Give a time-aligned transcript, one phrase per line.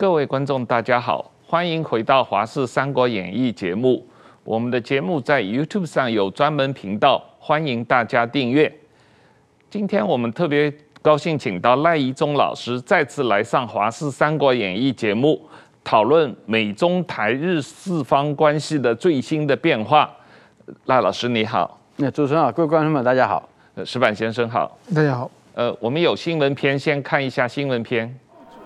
[0.00, 4.02] 各位观众，大家好，欢迎回到《华视三国演义》节目。
[4.44, 8.74] 我们的节目在 YouTube 上有专门频道，欢迎大家订阅。
[9.68, 15.38] 今天我们特别高兴请到赖怡中老师再次来上《华视三国演义》节目，
[15.84, 20.10] 讨论美中台日四方关系的最新的变化。
[20.86, 23.46] 赖老师你好，那主持人好，各位观众们大家好，
[23.84, 25.30] 石板先生好，大家好。
[25.52, 28.18] 呃，我们有新闻篇，先看一下新闻篇。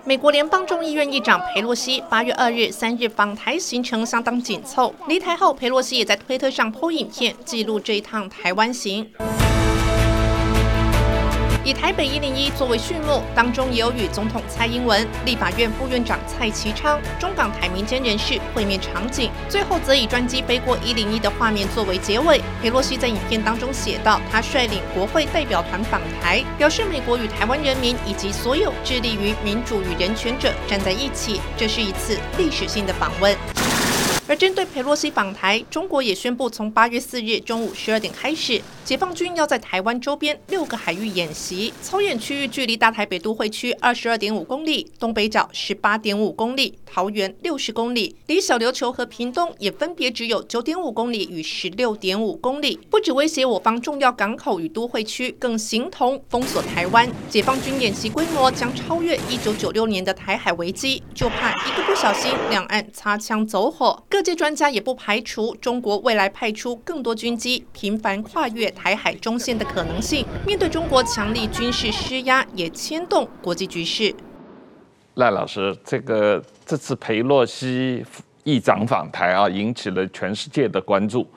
[0.06, 4.94] 美国联邦众议院议长佩洛西八月二日、三日访台行程相当紧凑。
[5.08, 9.10] 离台后，佩洛西也在推特上 PO 影片，记录这一趟台湾行。
[11.64, 19.30] 以台北一零一作为序幕，当中也有与总统蔡英文、立法院副院长蔡其昌、中港台民间人士会面场景。
[19.48, 22.38] 最后则以专机飞过一零一的画面作为结尾。
[22.62, 33.34] 裴洛西在影片当中写道：“他率领国会代表团访台，表示美国与台湾人民以及所有致力于民主与人权者站在一起，这是一次历史性的访问。”
[34.26, 52.80] 而针对佩洛西访台，中国也宣布从八月四日中午十二点开始，解放军要在台湾周边六个海域演习，操演区域距离大台北都会区二十二点五公里，东北角十八点五公里，桃园六十公里，离小琉球和屏东也分别只有九点五公里与十六点五公里。
[52.88, 57.06] 不只威胁我方重要港口与都会区，更形同封锁台湾。
[57.28, 64.02] 解放军演习规模将超越一九九六年的台海危机，就怕一个不小心，两岸擦枪走火。
[64.14, 70.24] 各界专家也不排除中国未来派出更多军机频繁跨越台海中线的可能性。
[70.46, 74.14] 面对中国强力军事施压，也牵动国际局势。
[75.14, 78.06] 赖老师，这个这次裴洛西
[78.44, 81.28] 议长访台啊，引起了全世界的关注。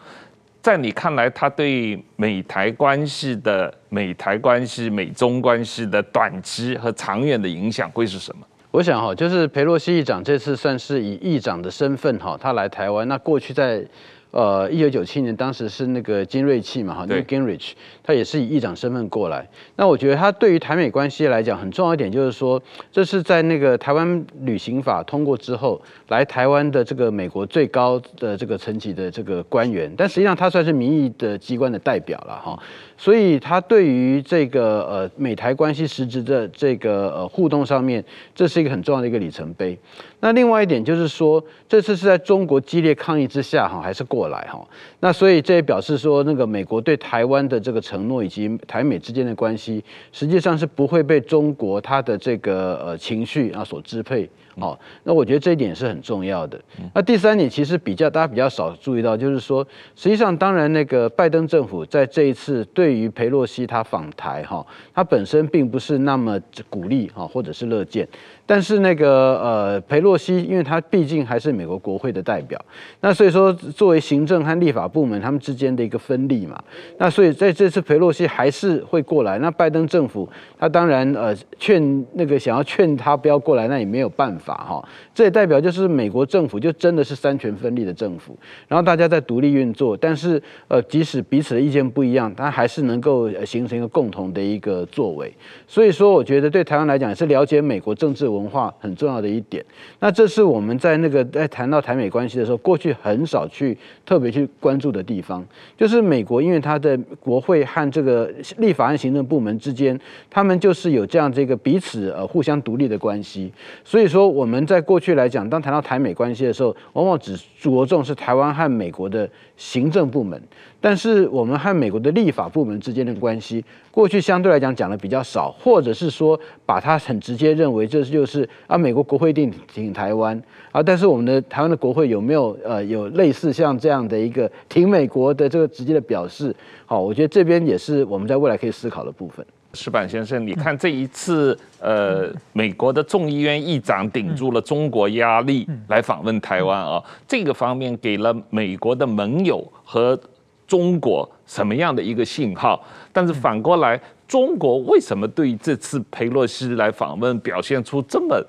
[0.61, 8.45] 在你看来，他对美台关系的美台关系、美中关系的短期和长远的影响会是什么？
[8.77, 13.08] 我想哈，就是裴洛西议长这次算是以议长的身份哈，他来台湾。
[13.08, 13.83] 那过去在
[14.30, 17.71] 呃一九九七年，当时是那个金瑞气嘛哈，那个 Gingrich，
[18.04, 19.49] 他也是以议长身份过来。
[19.77, 22.61] 那我觉得他对于台美关系来讲很重要一点，就是说
[22.92, 32.59] 这是在那个台湾旅行法通过之后来台湾的这个美国最高的这个层级的这个官员，但实际上他算是民意的机关的代表了哈。
[32.97, 38.03] 所以他对于这个呃美台关系实质的这个呃互动上面，
[38.33, 39.77] 这是一个很重要的一个里程碑。
[40.19, 44.67] 那另外一点就是说，这次是在中国激烈抗议之下哈，还是过来哈。
[44.99, 54.27] 那所以这也表示说，那个美国对台湾的这个承诺以及台美之间的关系，实际上是不会被中国他的这个呃情绪啊所支配。
[54.59, 56.59] 好，那我觉得这一点是很重要的。
[56.95, 59.63] 那第三点其实比较大家比较少注意到，就是说，
[59.95, 64.65] 实际上当然那个拜登政府在这一次对于佩洛西他访台哈，
[64.95, 66.39] 他本身并不是那么
[66.71, 68.08] 鼓励哈，或者是乐见。
[68.47, 72.59] 但是那个呃，裴洛西，因为他毕竟还是美国国会的代表，
[73.02, 76.58] 那所以说作为行政和立法部门他们之间的一个分立嘛，
[76.97, 79.37] 那所以在这次裴洛西还是会过来。
[79.39, 80.27] 那拜登政府
[80.58, 84.89] 他当然呃劝那个想要劝他不要过来，那也没有办法哈。
[85.14, 88.37] 这也代表就是美国政府就真的是三权分立的政府，
[88.69, 95.33] 然后大家在独立运作，但是呃即使彼此的意见不一样，他还是能够形成一个共同的一个作为。
[95.67, 99.64] 所以说，我觉得对台湾来讲也是了解美国政治文化很重要的一点，
[99.99, 109.99] 那这是我们在那个在谈到台美关系的时候，过去很少去特别去关注的地方，就是美国因为它的国会和这个立法案行政部门之间，
[110.30, 113.52] 他们就是有这样这个彼此呃互相独立的关系，
[113.83, 119.27] 所以说我们在过去来讲，当谈到台美关系的时候，往往只着重是台湾和美国的
[119.58, 120.42] 行政部门。
[120.80, 130.40] 但是我们和美国的立法部门之间的关系，过去相对来讲讲的比较少，或者是说把它很直接认为这就是啊美国国会定挺台湾
[130.72, 136.56] 啊，但是我们的台湾的国会有没有呃有类似像这样的一个挺美国的这个直接的表示？
[136.86, 139.44] 好，我觉得这边也是我们在未来可以思考的部分。
[139.77, 150.19] 矢板先生，你看这一次呃美国的众议院议长顶住了中国压力来访问台湾啊，这个方面给了美国的盟友和
[150.65, 152.83] 中国什么样的一个信号？
[153.13, 158.44] 但是反过来，中国为什么对这次佩洛西来访问表现出这么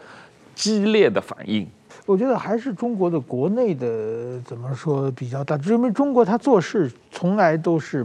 [0.54, 1.68] 激烈的反应？
[2.06, 8.04] 我觉得还是中国的国内的怎么说比较大，因为中国他做事从来都是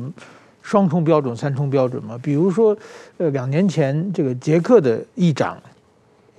[0.64, 2.18] 双重标准、三重标准嘛。
[2.24, 2.76] 比如说，
[3.18, 5.56] 呃，两年前这个捷克的议长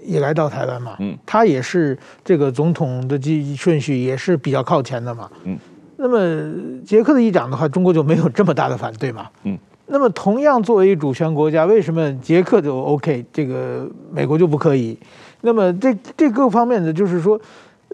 [0.03, 3.17] 也来到台湾嘛，嗯，他也是这个总统的
[3.57, 5.57] 顺序也是比较靠前的嘛，嗯。
[5.97, 6.53] 那么
[6.85, 9.29] 捷克的议长的话，中国就没有这么大的反对嘛？
[9.45, 9.57] 嗯。
[9.87, 14.99] 那么同样作为主权国家，为什么捷克就 OK，这个美国就不可以？
[15.43, 17.39] 那么这这各方面的就是说，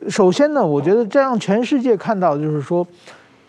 [0.08, 2.86] 首先呢，我觉得这让全世界看到就是说，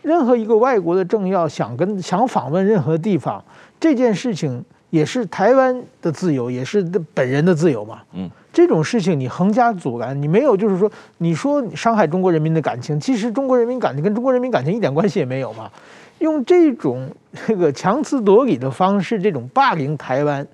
[0.02, 3.44] 任何一个外国的政要想跟想访问任何地方，
[3.80, 6.82] 这件事情也是台湾的自由，也是
[7.14, 8.02] 本人的自由嘛。
[8.14, 8.30] 嗯。
[8.54, 15.72] 这种事情你横加阻拦，你没有就是说，你说你伤害中国人民的感情，其实中国人民感情跟中国人民感情一点关系也没有嘛。
[16.20, 17.10] 用这种
[17.48, 20.46] 这个强词夺理的方式，这种霸凌台湾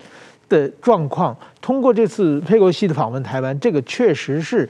[0.48, 4.70] 的状况，通过这次佩洛西的访问台湾，这个确实是。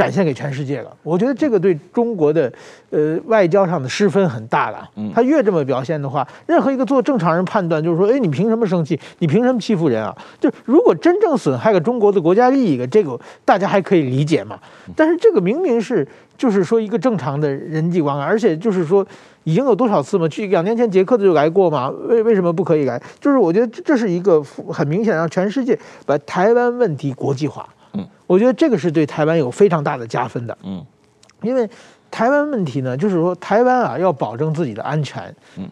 [0.00, 2.50] 展现给全世界了，我觉得这个对中国的
[2.88, 4.88] 呃外交上的失分很大了。
[5.14, 8.98] 他越这么表现的话，任何一个做正常人判断就是说，哎，你凭什么生气？
[9.18, 10.16] 你凭什么欺负人啊？
[10.40, 14.58] 就如果真正损害了中国的国家利益，这个大家还可以理解嘛。
[14.96, 16.08] 但是这个明明是
[16.38, 19.06] 就是说一个正常的人际关系，而且就是说
[19.44, 20.26] 已经有多少次嘛？
[20.26, 21.90] 去两年前捷克的就来过嘛？
[22.08, 22.98] 为为什么不可以来？
[23.20, 24.42] 就是我觉得这是一个
[24.72, 27.68] 很明显让全世界把台湾问题国际化。
[28.26, 30.86] 我觉得这个是对台湾有非常大的加分的，嗯，
[31.42, 31.68] 因为
[32.12, 35.68] 台湾问题呢，就是说台湾啊要保证自己的安全，嗯，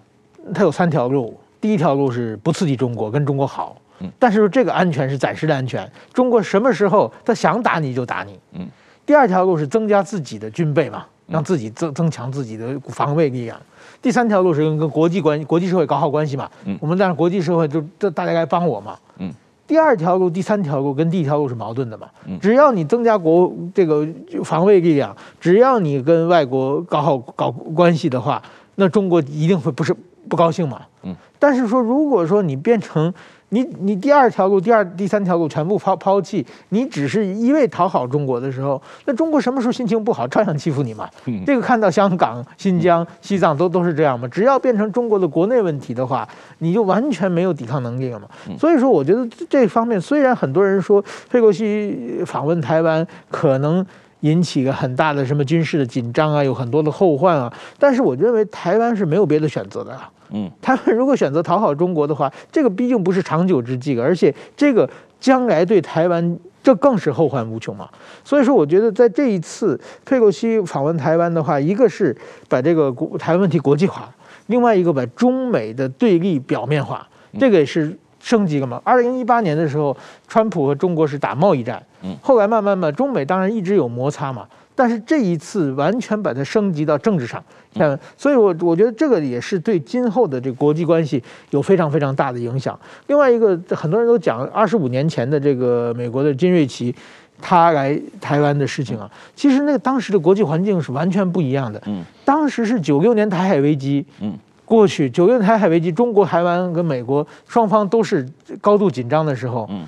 [0.52, 8.66] 它有三条路，第一条路是不刺激中国，跟中国好，嗯，但是这个安全是暂时的安全，中国什么时候他想打你就打你，嗯，
[9.06, 13.56] 第二条路是增加自己的军备嘛，让自己增增强自己的防卫力量，
[14.02, 19.32] 第三条路是跟跟国际关系、国际社会搞好关系嘛，嗯，我们让国际社会就这大家来帮我嘛，嗯。
[19.68, 22.08] 第二条路、第三条路跟第一条路是矛盾的嘛？
[22.40, 24.08] 只要你增加国这个
[24.42, 28.42] 防卫力量，只要你跟外国搞好搞关系的话，
[28.76, 29.94] 那中国一定会不是
[30.28, 30.82] 不高兴嘛？
[31.02, 31.14] 嗯。
[31.38, 33.12] 但是说，如果说你变成
[33.50, 41.08] 你你第二条路、第二第三条路全部抛抛弃，你只是一味讨好中国的时候，那中国什么时候心情不好，照样欺负你嘛。
[41.26, 44.26] 嗯，这个看到香港、新疆、西藏都都是这样嘛。
[44.28, 46.28] 只要变成中国的国内问题的话，
[46.58, 48.26] 你就完全没有抵抗能力了嘛。
[48.58, 53.86] 所以说，我觉得这方面虽然很多人说佩洛西访问台湾可能
[54.20, 59.96] 引起个很大的什么军事的紧张啊，有很多的后患啊，但是我认为台湾是没有别的选择的。
[60.30, 64.88] 嗯，他们如果选择讨好中国的话，这个毕竟不是长久之计，而且这个
[65.18, 67.88] 将来对台湾这更是后患无穷嘛。
[68.24, 72.14] 所以说，我觉得在这一次佩洛西访问台湾的话，一个是
[72.46, 74.12] 把这个国台湾问题国际化，
[74.48, 77.96] 另外一个把中美的对立表面化，这个也是
[78.28, 78.78] 升级了嘛。
[78.84, 79.96] 二零一八年的时候，
[80.26, 84.46] 川普和中国是打贸易战，嗯，后来慢慢嘛，中美当然一直有摩擦嘛。
[84.74, 87.42] 但是这一次完全把它升级到政治上，
[87.74, 91.20] 嗯，所以我我觉得这个也是对今后的这个国际关系
[91.50, 92.78] 有非常非常大的影响。
[93.06, 96.94] 另外一个，很多人都讲二十五年前的这个美国的金瑞奇，
[97.40, 101.82] 他来台湾的事情啊，其实那个当时的国际环境是完全不一样的。
[101.86, 104.32] 嗯，当时是九六年台海危机，嗯，
[104.68, 108.28] 过去九六年台海危机，中国台湾跟美国双方都是
[108.60, 109.86] 高度紧张的时候，嗯。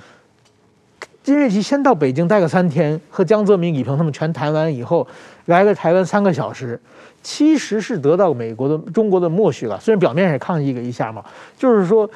[1.23, 5.07] 金瑞奇先到北京待个三天，和江泽民、李鹏他们全谈完以后，
[5.45, 6.81] 来了台湾三个小时，
[7.23, 9.79] 其实是得到美国的、中国的默许了。
[9.79, 11.23] 虽然表面上也抗议了一下嘛，
[11.59, 12.09] 就是说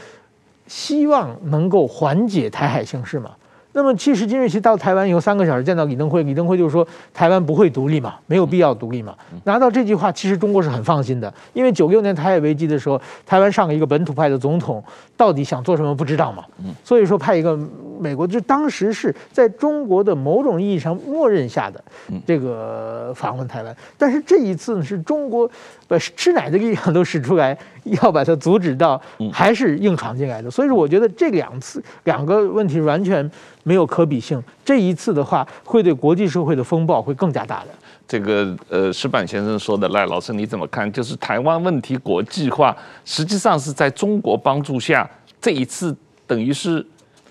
[0.67, 3.31] 希望能够缓解台海形势嘛。
[3.77, 9.13] 那么，其实金瑞奇到台湾以后三个小时见到李登辉，李登辉就说台湾不会独立嘛，没有必要独立嘛。
[9.43, 14.83] 拿到这句话，其实中国是很放心的，因为九六年台海危机的时候，台湾上了一个本土派的总统，
[15.17, 16.45] 到底想做什么不知道嘛。
[16.83, 17.59] 所以说派一个
[18.01, 21.83] 美国，就当时是在中国的某种意义上默认下的
[22.27, 25.49] 这个访问台湾，但是这一次呢，是中国
[25.87, 29.01] 把吃奶的力量都使出来，要把它阻止到，
[29.33, 30.51] 还是硬闯进来的。
[30.51, 33.31] 所以说，我觉得这两次两个问题完全。
[33.67, 37.69] 没有可比性，这一次的话，会对国际社会的风暴会更加大的。
[38.07, 40.91] 这个呃，石板先生说的，赖老师你怎么看？
[40.93, 45.09] 就是台湾问题国际化，实际上是在中国帮助下，
[45.41, 45.97] 这一次
[46.27, 46.85] 等于是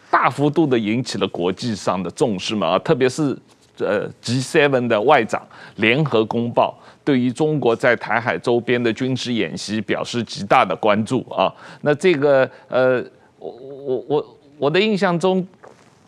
[0.10, 2.80] 大幅度的引起了国际上的重视嘛啊？
[2.80, 3.38] 特别是
[3.78, 5.42] 呃 G7 的外长
[5.76, 11.54] 联合公报，对于中国在台海周边的军事演习表示极大的关注啊。
[11.82, 13.04] 那这个呃，
[13.38, 15.46] 我我我我的印象中。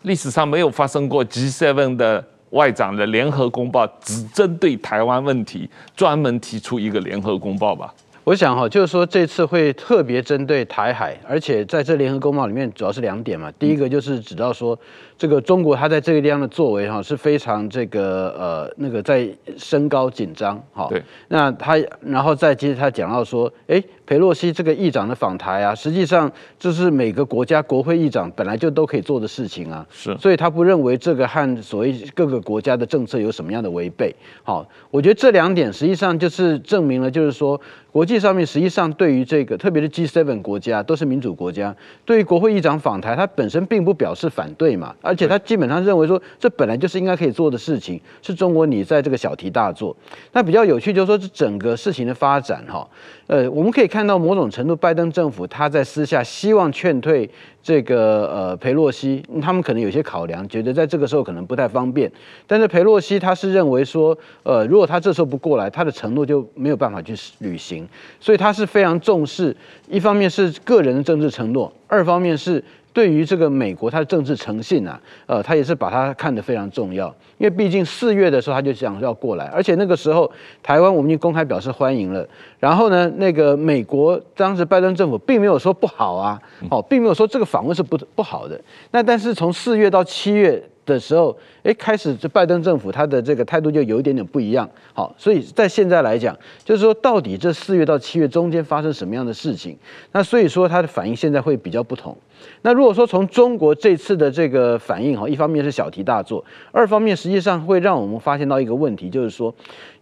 [0.02, 7.92] 历史上没有发生过 G7 的外长的联合公报，只针对台湾问题专门提出一个联合公报吧？
[8.24, 13.52] 我想哈，就是说这次会特别针对台海，而且在这联合公报里面主要是两点嘛。
[13.58, 14.76] 第一个就是指到说，
[15.16, 20.88] 这个中国它在这个地方的作为哈是非常这个呃那个在升高紧张哈。
[20.88, 21.00] 对。
[21.28, 23.82] 那他然后再接着他讲到说，哎。
[24.06, 34.12] 裴洛西这个议长的访台啊，实际上这是每个国家国会议长本来就都可以做的事情啊，是，所以他不认为这个和所谓各个国家的政策有什么样的违背。
[34.42, 37.60] 好，我觉得这两点实际上就是证明了，就是说
[37.92, 41.74] 国际际上面实际上对于这个，特别是 G7 国家都是民主国家，
[42.06, 49.94] 对于国会议长访台，他本身并不表示反对嘛，而且他基本上认为说，这本来就是应该可以做的事情，是中国你在这个小题大做。
[50.32, 52.88] 那比较有趣就是说，这整个事情的发展哈，
[53.26, 57.26] 呃，我们可以看看到某种程度，拜登政府他在私下希望劝退。
[57.62, 62.12] 这个呃，裴洛西，他们可能有些考量，觉得在这个时候可能不太方便。
[62.46, 67.88] 但是裴洛西他是认为说，呃，如果他这时候不过来，他的承诺就没有办法去履行，
[68.20, 69.56] 所以他是非常重视，
[69.88, 72.62] 一方面是个人的政治承诺，二方面是。
[72.96, 82.26] 对于这个美国，他的政治诚信啊，呃，他也是把它看得非常重要，因为毕竟四月的时候他就想要过来，而且那个时候台湾我们已经公开表示欢迎了，
[82.58, 88.58] 然后呢，那个美国当时拜登政府并没有说不好啊，哦，并没有说这个访问是不不好的，
[88.92, 90.62] 那但是从四月到七月。
[90.86, 94.70] 的时候，哎，开始这拜登政府他的这个态度就有一点点不一样。
[94.94, 99.76] 好，所以在现在来讲，就是说到底这四月到七月中间发生什么样的事情？
[100.12, 102.16] 那所以说他的反应现在会比较不同。
[102.62, 109.52] 那如果说从中国这次的这个反应哈，一方面是小题大做，二方面实际上会让我们发现到一个问题，就是说，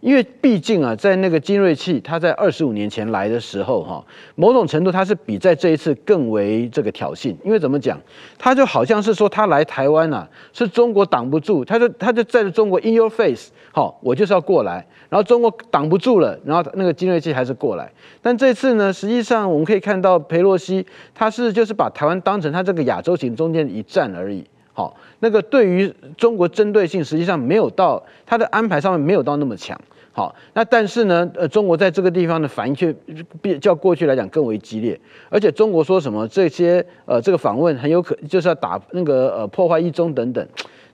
[0.01, 7.99] 因为毕竟啊，在那个金瑞气他在二十五年前来的时候哈，某种程度它是比在这一次更为这个挑衅，因为怎么讲，
[8.37, 10.69] 他就好像是说他来台湾啊是。
[10.75, 17.89] 中国挡不住，他就他就在中国 in your face，好，我就是要过来，然后中国挡不住了，然后那个金瑞气还是过来。
[18.21, 29.79] 但这次呢，实际上我们可以看到，裴洛西他是就是把台湾当成他这个亚洲行中间一站而已，好，那个对于中国针对性实际上没有到他的安排上面没有到那么强。
[30.11, 32.93] 好，那但是呢，呃，中国在这个地方的反应却
[33.41, 40.47] 比较过去来讲更为激烈，而且中国说什么这些呃这个访问很有可就是要打那个呃破坏一中等等，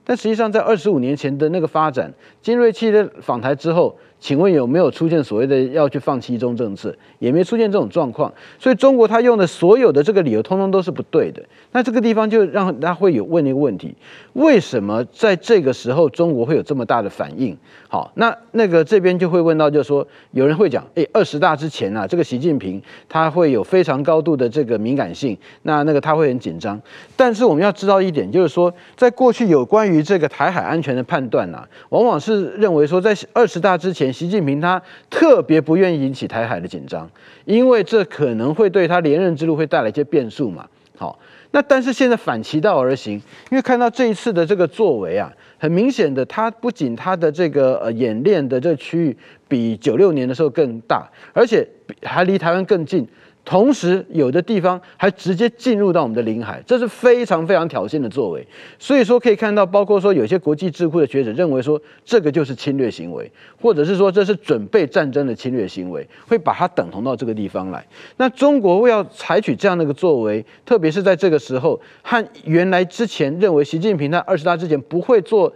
[0.04, 2.12] 但实际上在二十五年前的那个发展，
[2.42, 3.96] 金瑞气的访台之后。
[4.22, 6.94] 请问有没有出现所谓的要去放弃一中政策？
[7.18, 11.42] 也没出现这种状况，所以中国他用的所有的这个理由，通通都是不对的。
[11.72, 13.92] 那这个地方就让他会有问一个问题：
[14.34, 17.56] 为什么在这个时候中国会有这么大的反应？
[17.88, 26.80] 好，那那个这边就会问到，就是说有人会讲，诶，二十大之前啊，这个习近平他会有非常高度的这个敏感性，那那个他会很紧张。
[27.16, 34.11] 但是我们要知道一点，就是说在过去有关于这个台海安全的判断啊，往往是认为说在二十大之前。
[34.12, 37.10] 习近平他特别不愿意引起台海的紧张，
[37.44, 40.68] 因为这可能会对他连任之路会带来一些变数嘛。
[40.96, 41.18] 好，
[41.50, 43.14] 那但是现在反其道而行，
[43.50, 49.16] 因为看到这一次的这个作为啊，很明显的，他不仅他的这个呃演练的这个区域
[49.48, 51.66] 比九六年的时候更大，而且
[52.02, 53.06] 还离台湾更近。
[53.44, 58.46] 同时，有的地方还直接进入到我们的领海，这是非常非常挑衅的作为。
[58.78, 63.30] 所以说，可以看到，包括说有些国际智库的学者认为说，这个就是侵略行为，
[63.60, 67.84] 或者是说这是准备战争的侵略行为，会把它等同到这个地方来。
[68.16, 75.52] 那中国为要采取这样的一个作为，特别是在这个时候，和原来之前认为习近平在二十大之前不会做。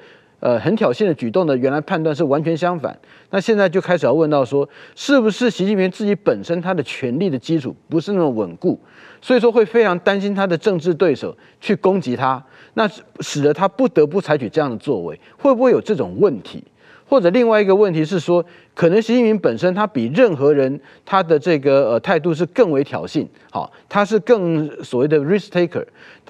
[0.47, 2.97] 呃，很挑衅的举动呢原来判断是完全相反，
[3.31, 8.79] 那现在就开始要问到说，是不是习近平自己本身他的权力的基础不是那么稳固，
[9.21, 12.41] 所以说会非常担心他的政治对手去攻击他，
[12.75, 12.89] 那
[13.19, 16.63] 使得他不得不采取这样的作为，会不会有这种问题？
[17.09, 18.45] 或者另外一个问题是说，
[18.77, 25.83] 可能习近平本身他比任何人他的这个呃态度是更为挑衅，好，他是更所谓的 risk taker，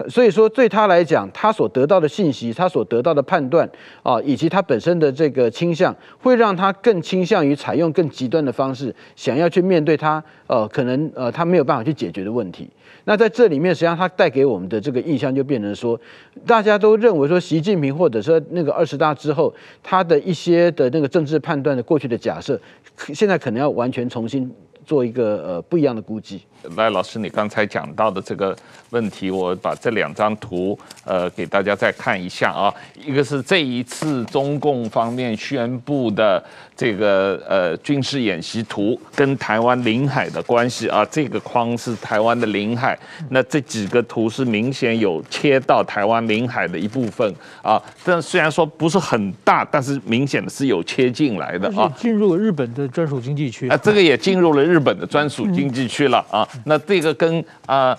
[0.09, 3.69] 所以说对他来讲，他所得到的信息，他所得到的判断
[4.05, 12.71] 啊，以及他本身的这个倾向，会让他更倾向于采用更极端的方式，想要去面对他呃可能呃他没有办法去解决的问题。
[13.09, 16.01] 那在这里面，实际上他带给我们的这个印象就变成说，
[16.45, 22.61] 大家都认为说习近平或者说那个二十大之后，他的一些的那个政治判断的过去的假假设，
[23.15, 24.53] 现在可能要完全重新
[24.85, 26.43] 做一个呃不一样的估计。
[26.77, 28.57] 赖老师，你刚才讲到的这个
[28.91, 32.73] 问题，我把这两张图呃给大家再看一下啊。
[32.95, 36.43] 一个是这一次中共方面宣布的
[36.77, 41.07] 这个呃军事演习图，跟台湾领海的关系啊。
[41.11, 42.99] 这个框是台湾的领海，
[43.31, 47.33] 那这几个图是明显有切到台湾领海的一部分
[47.63, 47.81] 啊。
[48.05, 51.93] 但虽然说不是很大，但是明显的是有切进来的啊。
[51.97, 56.47] 进入了日本的专属经济区啊，这个也进入了日本的专属经济区了啊。
[56.65, 57.97] 那这个跟啊，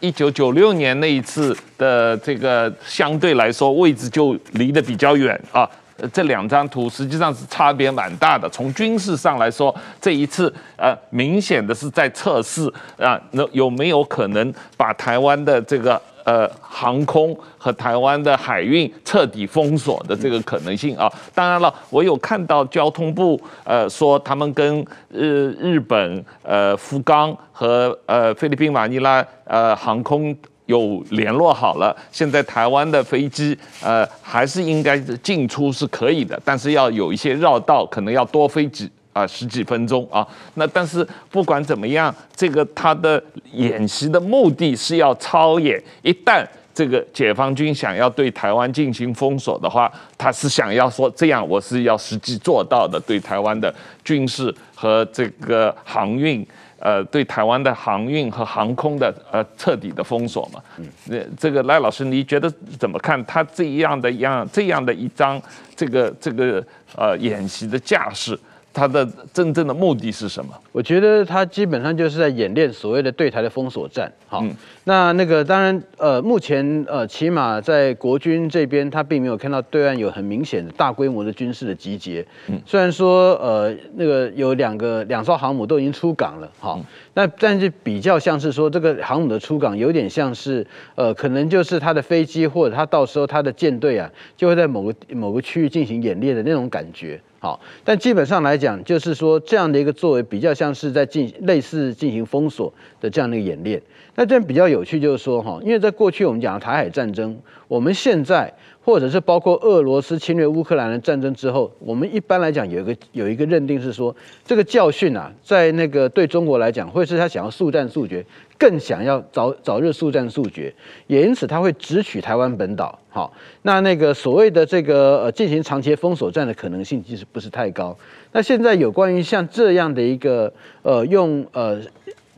[0.00, 5.68] 一九九六年那一次的这个相对来说位置就离得比较远啊。
[6.12, 8.48] 这两张图实际上是差别蛮大的。
[8.48, 12.66] 从军事上来说，这一次呃，明显的是在测试
[12.98, 16.00] 啊，那有没有可能把台湾的这个。
[16.30, 21.12] 呃航空和台湾的海运彻底封锁的这个可能性啊。
[21.34, 30.36] 当然了，我有看到交通部呃说他们跟日日本呃福冈和呃菲律宾马尼拉呃航空。
[30.66, 40.26] 有联络好了，现在台湾的飞机，呃，还是应该进出是可以的，但是要有一些绕道，可能要多飞几啊、呃、十几分钟啊。
[40.54, 53.74] 那但是不管怎么样，这个他的演习的目的是要操演，一旦这个解放军想要对台湾进行封锁的话，他是想要说这样，我是要实际做到的，对台湾的
[54.04, 56.46] 军事和这个航运。
[56.82, 63.22] 呃，对台湾的航运和航空的呃彻底的封锁嘛，嗯，那这个赖老师，你觉得怎么看？
[63.26, 65.38] 他这样的样这样的一张
[65.76, 66.64] 这个这个
[66.96, 68.32] 呃演习的架势？
[68.72, 70.52] 他的真正的目的是什么？
[70.72, 74.10] 我觉得他基本上就是在演练所谓的对台的封锁战。
[74.28, 82.24] 好，嗯、那那个当然，呃，目前呃，起码在国军这边，他并没有看到对岸有很明显的大规模的军事的集结。
[82.46, 86.48] 嗯，虽然说呃，那个有两个两艘航母都已经出港了。
[86.60, 86.84] 好，嗯、
[87.14, 97.20] 那但是比较像是说，这个航母的出港有点像是呃，可能就是他的飞机或者他到时候他的舰队啊，就会在某个某个区域进行演练的那种感觉。
[97.40, 103.82] 好，但基本上来讲，就是说这样的一个作为比较像是在进类似进行封锁的这样的一个演练。
[104.14, 108.52] 那这样比较有趣，就是说哈，因为在过去我们讲台海战争，我们现在。
[108.84, 118.24] 或者是包括俄罗斯侵略乌克兰的战争之后，我们一般来讲有一个有一个认定是说，这个教训啊，在那个对中国来讲，会是他想要速战速决，
[118.58, 120.74] 更想要早早日速战速决，
[121.06, 122.98] 也因此他会直取台湾本岛。
[123.10, 123.32] 好，
[123.62, 127.96] 那那个所谓的这个呃进行长期封锁战的可能性其实不是太高。
[128.32, 131.80] 那现在有关于像这样的一个呃用呃。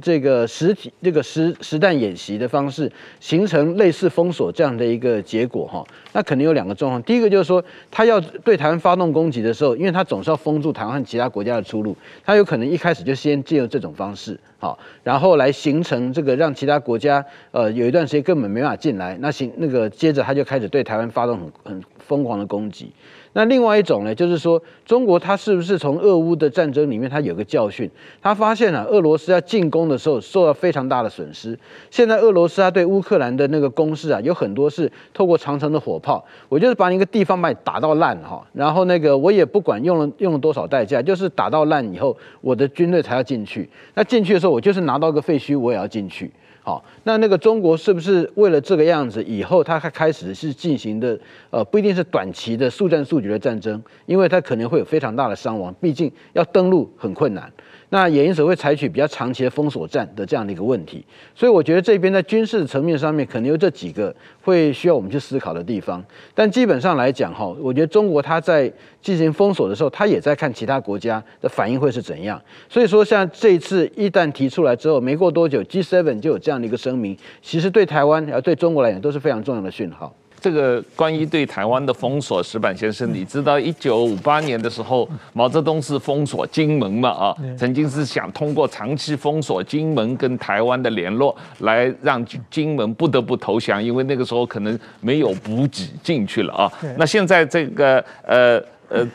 [0.01, 7.03] 这个实体这个实实弹演习的方式，形成类似封锁这样的一个结果哈，那肯定有两个状况。
[7.03, 22.93] 第一个就是说，他要对台湾发动攻击的时候，因为他总是要封住台湾和其他国家的出路，他有可能一开始就先借用这种方式，好，然后来形成这个让其他国家呃有一段时间根本没办法进来，那行那个接着他就开始对台湾发动很很疯狂的攻击。
[23.35, 27.91] 那另外一种呢，就是说中国它是不是从俄乌的战争里面它有个教训？
[28.21, 31.59] 他发现啊，俄罗斯要进攻的时候受到非常大的损失。
[31.91, 43.69] 现在俄罗斯它对乌克兰的那个攻势啊，有很多是透过长城的火炮，我就是把你一个地方把你打到烂哈，然后那个我也不管用了用了多少代价，就是打到烂以后，我的军队才要进去。
[43.95, 46.31] 那进去的时候，我就是拿到个废墟，我也要进去。
[46.65, 51.19] 好，那那个中国是不是为了这个样子，以后他开始是进行的，
[51.51, 57.53] 呃，不一定是短期的速战速决的战争，因为它可能会有非常大的伤亡，毕竟要登陆很困难。
[57.95, 66.03] 那也因此会采取比较长期的封锁战的这样的一个问题，所以我觉得这边在军事层面上面可能有这几个会需要我们去思考的地方。
[66.35, 72.41] 但基本上来讲哈，我觉得中国它在进行封锁的时候，它也在看其他国家的反应会是怎样。
[72.67, 80.11] 所以说像这一次一旦提出来之后，没过多久 G7 就有这样的一个声明，其实对台湾而对中国来讲都是非常重要的讯号。
[80.43, 87.11] 这个关于对台湾的封锁，石板先生，你知道一九五八年的时候，毛泽东是封锁金门嘛？
[87.11, 96.73] 啊，曾经是想通过长期封锁金门跟台湾的联络，来让金门不得不投降，因为那个时候可能没有补给进去了啊。
[96.97, 99.07] 那现在这个呃呃，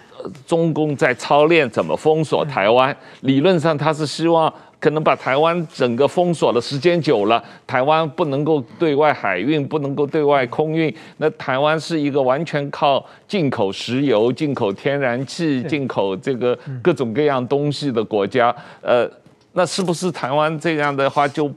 [0.48, 4.52] 中共在操练怎么封锁台湾，理论上他是希望。
[4.80, 10.94] 可能把台湾整个封锁的时间久了，台湾不能够对外海运，不能够对外空运。
[11.18, 18.56] 那台湾是一个完全靠进口石油、进口天然气、进口这个各种各样东西的国家。
[18.82, 19.10] 呃，
[19.54, 21.52] 那是不是台湾这样的话就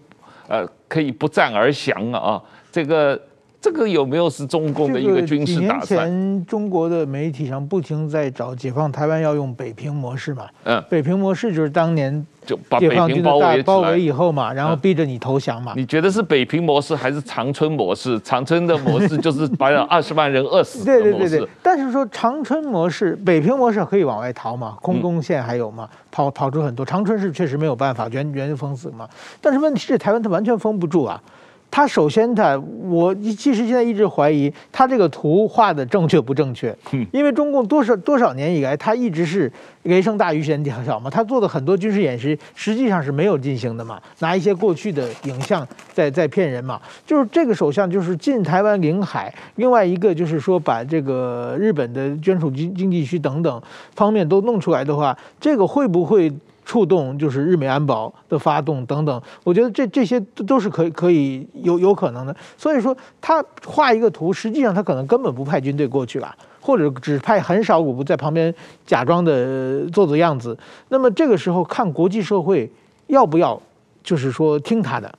[0.48, 2.42] 呃可以不战而降啊？
[2.72, 3.20] 这个。
[3.60, 6.08] 这个有没有是中共的一个军事打算？
[6.08, 10.46] 前，中国的媒体上不停在找解放台湾要用北平模式嘛？
[10.64, 15.74] 嗯，北平模式就是当年就把解放军包围包围以后嘛，然后逼着你投降嘛。
[15.76, 18.18] 你觉得是北平模式还是长春模式？
[18.20, 20.82] 长春的模式就是把二十万人饿死。
[20.86, 21.48] 对对对对。
[21.62, 24.78] 但是说长春模式、北平模式可以往外逃嘛？
[24.80, 25.86] 空中线还有嘛？
[26.10, 26.84] 跑跑出很多。
[26.86, 29.06] 长春是确实没有办法，原原封死嘛。
[29.38, 31.22] 但是问题是台湾它完全封不住啊。
[31.70, 36.76] 他首先，他我其实现在一直怀疑他这个图画的正确不正确，
[37.12, 39.50] 因为中共多少多少年以来，他一直是
[39.85, 53.62] 雷声大雨点小嘛，他做的很多军事演习实际上是没有进行的嘛，拿一些过去的影像在在骗人嘛，就是这个首相就是进台湾领海，另外一个就是说把这个日本的专属经经济区等等
[53.94, 56.33] 方面都弄出来的话，这个会不会？
[56.70, 62.37] 触动就是日美安保的发动等等，我觉得这这些都都是可以可以有有可能的。
[62.56, 68.54] 所以说他画一个图，实际上他可能根本不派军队过去了，或者只派很少股部在旁边
[68.87, 70.56] 假装的做做样子。
[70.90, 72.70] 那么这个时候看国际社会
[73.09, 73.61] 要不要，
[74.04, 75.12] 就是说听他的。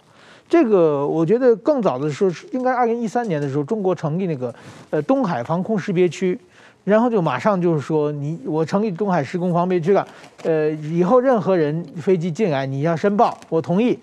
[0.47, 4.55] 这个我觉得更早的时候是，应该二零一三年的时候，中国成立那个
[4.89, 6.39] 呃东海防空识别区。
[6.83, 10.07] 然后就马上就是说，你我成立东海施工防备区了，
[10.43, 13.97] 呃，以后任何人飞机进来，你要申报，我同意。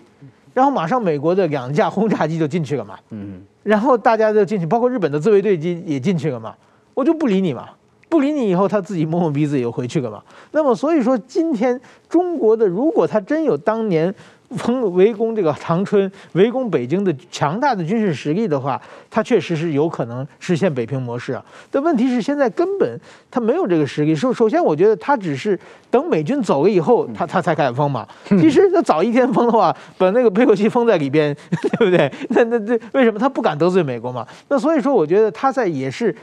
[0.55, 6.55] 然后马上美国的两架轰炸机就进去了嘛，嗯，然后大家就进去，包括日本的自卫队机也进去了嘛，
[6.95, 7.69] 我就不理你嘛，
[8.09, 10.23] 不理你以后他自己摸摸鼻子也回去了嘛。
[10.53, 14.15] 那么所以说，今天中国的如果他真有当年。
[14.49, 18.81] 围围攻这个长春、围攻北京的强大的军事实力的话，
[19.11, 21.45] 他确实是有可能实现北平模式啊。
[21.71, 22.99] 但问题是现在根本
[23.31, 24.15] 他没有这个实力。
[24.15, 25.59] 首首先，我觉得他只是
[25.91, 28.09] 等美军走了以后，他他才敢封嘛。
[28.27, 31.37] 其实他早一天封的话，把那个佩洛西封在里边，
[31.79, 32.11] 对不对？
[32.31, 34.27] 那那这为什么他不敢得罪美国嘛？
[34.49, 36.15] 那所以说，我觉得他在也是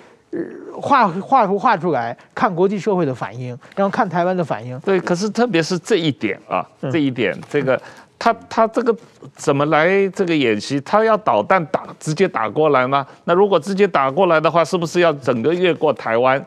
[0.82, 4.80] 画画出画出来，看国际社会的反应，然后看台湾的反应。
[4.80, 7.80] 对，可是特别是这一点啊，这一点这个。
[8.26, 8.96] 他他这个
[9.36, 10.82] 怎么来这个演习？
[10.82, 13.06] 他要导弹打直接打过来吗？
[13.26, 16.44] 那如果直接打过来的话，是不是要整个越过台湾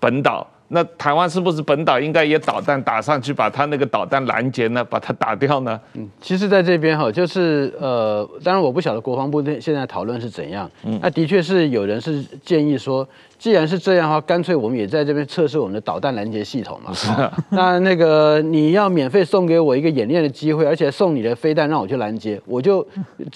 [0.00, 0.44] 本岛？
[0.66, 4.82] 那台湾是不是本岛应该也导弹打上去，把他那个导弹拦截呢？
[4.82, 5.80] 把它打掉呢？
[5.94, 10.68] 嗯，其实在这边哈，就是呃，当然我不晓得国防部现在讨论是怎样。
[10.82, 13.06] 嗯，那的确是有人是建议说。
[13.40, 16.92] 既然是这样的话，干脆我们也在这边测试我们的导弹拦截系统嘛。
[17.48, 22.86] 那那个你要免费送给我一个演练的机会，而且送你的飞弹让我去拦截，我就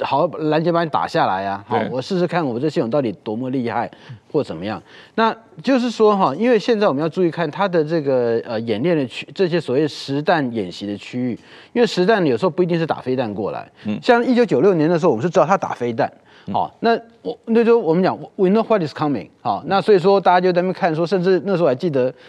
[0.03, 1.65] 好拦截把你打下来啊。
[1.67, 3.91] 好，我试试看我们这系统到底多么厉害
[4.31, 4.81] 或怎么样。
[5.15, 11.31] 那就是说哈，因为现在我们要注意看它的这个呃演练的区，这些所谓实弹演习的区域，
[11.73, 13.67] 因为实弹有时候不一定是打飞弹过来。
[13.87, 16.13] 嗯像一九九六年的时候，我们是知道他打飞弹。
[16.53, 19.29] 好，那我那时候我们讲，we know what is coming。
[19.41, 22.13] 好，那所以说大家就在那边看，说甚至那时候还记得。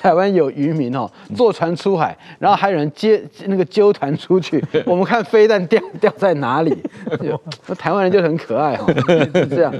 [0.00, 4.64] 台湾有渔民哦，坐船出海，然后还有人接那个揪团出去。
[4.86, 6.74] 我们看飞弹掉掉在哪里，
[7.66, 8.86] 那台湾人就很可爱哈，
[9.34, 9.74] 是这样。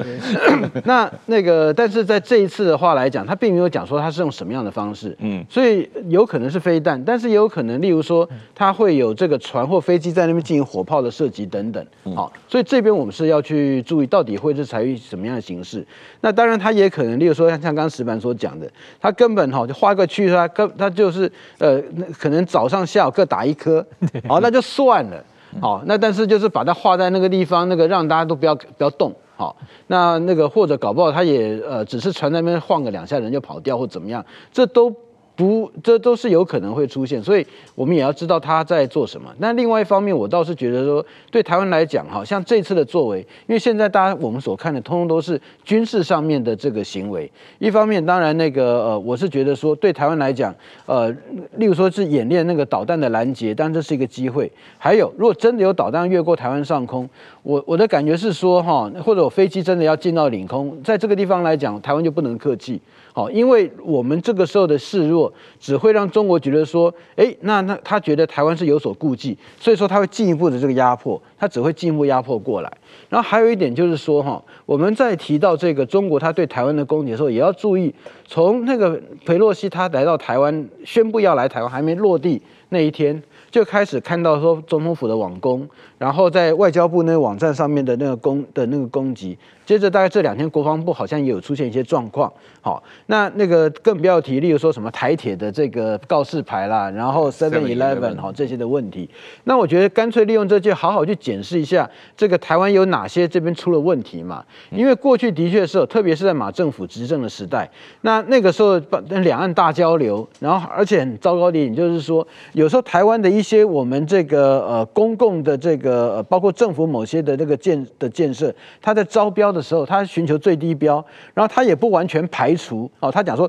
[0.84, 11.86] 那那个，但是在这一次的话来讲，他并没有讲说他是用什么样的方式，嗯，所以有可能是飞弹，但是也有可能，例如说他会有这个船或飞机在那边进行火炮的射击等等。
[12.16, 15.82] 好，所以这边我们是要去注意到底会是采取什么样的形式。
[16.20, 18.70] 那当然，他也可能，例如说像像刚石板所讲的，
[19.00, 20.06] 他根本哈就画个。
[20.10, 21.80] 区他，根他就是呃，
[22.18, 23.86] 可能早上下午各打一颗，
[24.26, 25.24] 好，那就算了，
[25.60, 34.92] 好，那但是就是把它画在那个地方，那个让大家都不要不要动，好，那那个或者搞不好他也呃，只是船那边晃个两下，人就跑掉或怎么样，这都。
[35.40, 39.34] 不，这都是有可能会出现，所以我们也要知道他在做什么。
[39.38, 47.32] 那另外一方面，我倒是觉得说，对台湾来讲，哈，像这次的作为，因为现在大家我们所看的，通通都是军事上面的这个行为。
[47.58, 51.10] 一方面，当然那个呃，我是觉得说，对台湾来讲，呃，
[51.56, 54.52] 例如说是演练那个导弹的拦截，当然这是一个机会。
[54.76, 57.08] 还有，如果真的有导弹越过台湾上空，
[57.42, 62.78] 我我的感觉是说，哈，或者我飞机真的要进到领空，在这个地方来讲，台湾就不能客气。
[63.12, 72.72] 好，因为我们这个时候的示弱，只会让中国觉得说，哎，那那他觉得台湾是有所顾忌，所以说他会进一步的这个压迫，他只会进一步压迫过来。
[73.08, 77.92] 然后还有一点就是说，哈，我们在提到这个中国他对台湾的攻击的时候，也要注意，
[78.26, 89.36] 从那个裴洛西他来到台湾，宣布要来台湾，还没落地那一天，就开始看到说总统府的网攻，然后在外交部那个网站上面的那个攻的那个攻击。
[89.66, 92.32] 接着大概这两天，国防部好像也有出现一些状况。
[92.60, 99.08] 好，那那个更不要提，例如说什么台铁的这个告示牌啦，然后 Seven Eleven 哈这些的问题。
[99.44, 104.44] 那我觉得干脆利用这句，好好去检视一下这个台湾有哪些这边出了问题嘛。
[104.70, 108.76] 因为过去的确是，特别是在马政府执政的时代，那那个时候
[109.22, 119.60] 两岸大交流，然后而且很糟糕的一点就是说，有时候台湾的一一些我们这个呃公共的这个呃包括政府某些的这个建的建设，它在招标的。
[119.62, 123.10] 时候，他寻求最低标，然后他也不完全排除哦。
[123.12, 123.48] 他讲说，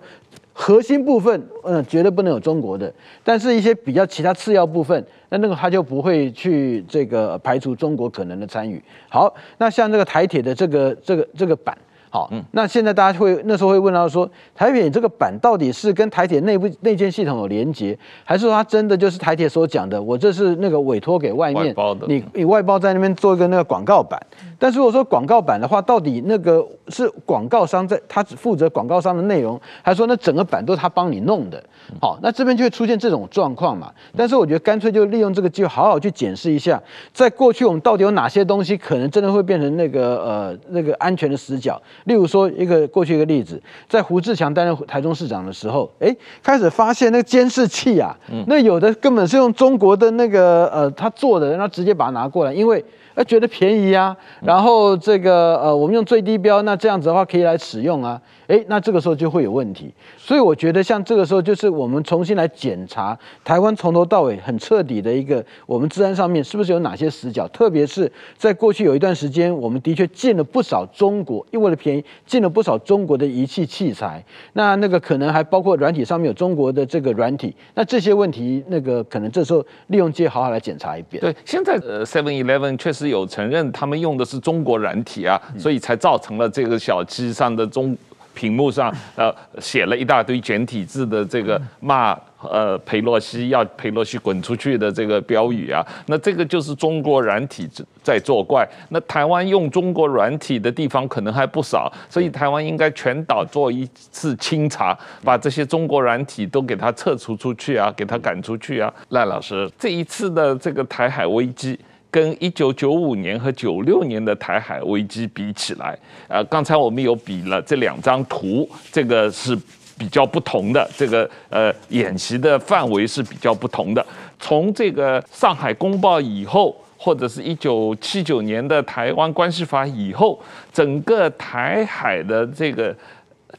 [0.53, 8.79] 核心部分嗯绝对不能有中国的，但是一些比较其他次要部分，那那个他就不会去这个排除中国可能的参与。
[9.09, 11.75] 好，那像这个台铁的这个这个这个板。
[12.11, 21.73] 好，那现在大家会那时候会问到说，台铁这个板到底是跟台铁内部内建系统有连接，还是说它真的就是台铁所讲的，我这是那个委托给外面，
[22.09, 24.21] 你你外包在那边做一个那个广告板？
[24.61, 31.59] 但是如果说广告版的话，到底那个是广告商在他只负责广告商的内容，还是说那整个版都是他帮你弄的？
[31.99, 33.91] 好，那这边就会出现这种状况嘛。
[34.15, 36.79] 但是我觉得干脆就利用这个机会，好好去检视一下，
[37.11, 41.81] 在过去我们到底有哪些东西可能真的会变成那个呃那个安全的死角。
[42.03, 52.85] 例如说一个过去一个例子，在胡志强担任台中市长的时候，哎，开始发现那个监视器啊，那有的根本是用中国的那个呃他做的，然后直接把它拿过来，因为。
[53.15, 58.21] 呃，觉得便宜啊，然后这个呃，我们用最低标，那这样子的话可以来使用啊。
[58.51, 81.21] 诶，那这个时候就会有问题，所以我觉得像这个时候，就是我们重新来检查台湾从头到尾很彻底的一个我们治安上面是不是有哪些死角，特别是在过去有一段时间，我们的确进了不少中国，因为为了便宜进了不少中国的仪器器材，那那个可能还包括软体上面有中国的这个软体，那这些问题那个可能这时候利用机好好来检查一遍。
[81.21, 87.97] 对，现在呃，Seven Eleven 确实有承认他们用的是中国软体啊，所以才造成了这个小鸡上的中。
[88.33, 97.69] 屏幕上呃写了一大堆简体字的这个骂呃佩洛西要佩洛西滚出去的这个标语啊，那这个就是中国软体
[98.01, 98.67] 在作怪。
[98.89, 108.91] 那台湾用中国软体的地方可能还不少，所以台湾应该全岛做一次清查，把这些中国软体都给它撤除出去啊，给它赶出去啊。
[109.09, 111.79] 赖老师，这一次的这个台海危机。
[112.11, 115.97] 跟一九九五年和九六年的台海危机比起来，
[116.27, 119.57] 呃，刚才我们有比了这两张图，这个是
[119.97, 124.05] 比较不同的，这个呃演习的范围是比较不同的。
[124.39, 130.37] 从这个上海公报以后，或者是一九七九年的台湾关系法以后，
[130.73, 132.93] 整个台海的这个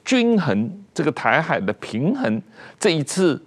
[0.04, 2.42] 均衡，这个台海的平衡，
[2.78, 3.42] 这一次。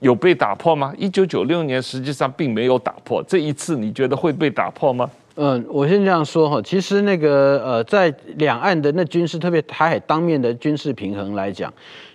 [0.00, 0.92] 有被打破吗？
[0.98, 5.10] 一九九六年实际上并没有打破，这一次你觉得会被打破吗？
[5.36, 11.72] 嗯，我先这样说哈，其实那个呃，在两岸的那军事，特别台海当面的军事平衡来讲，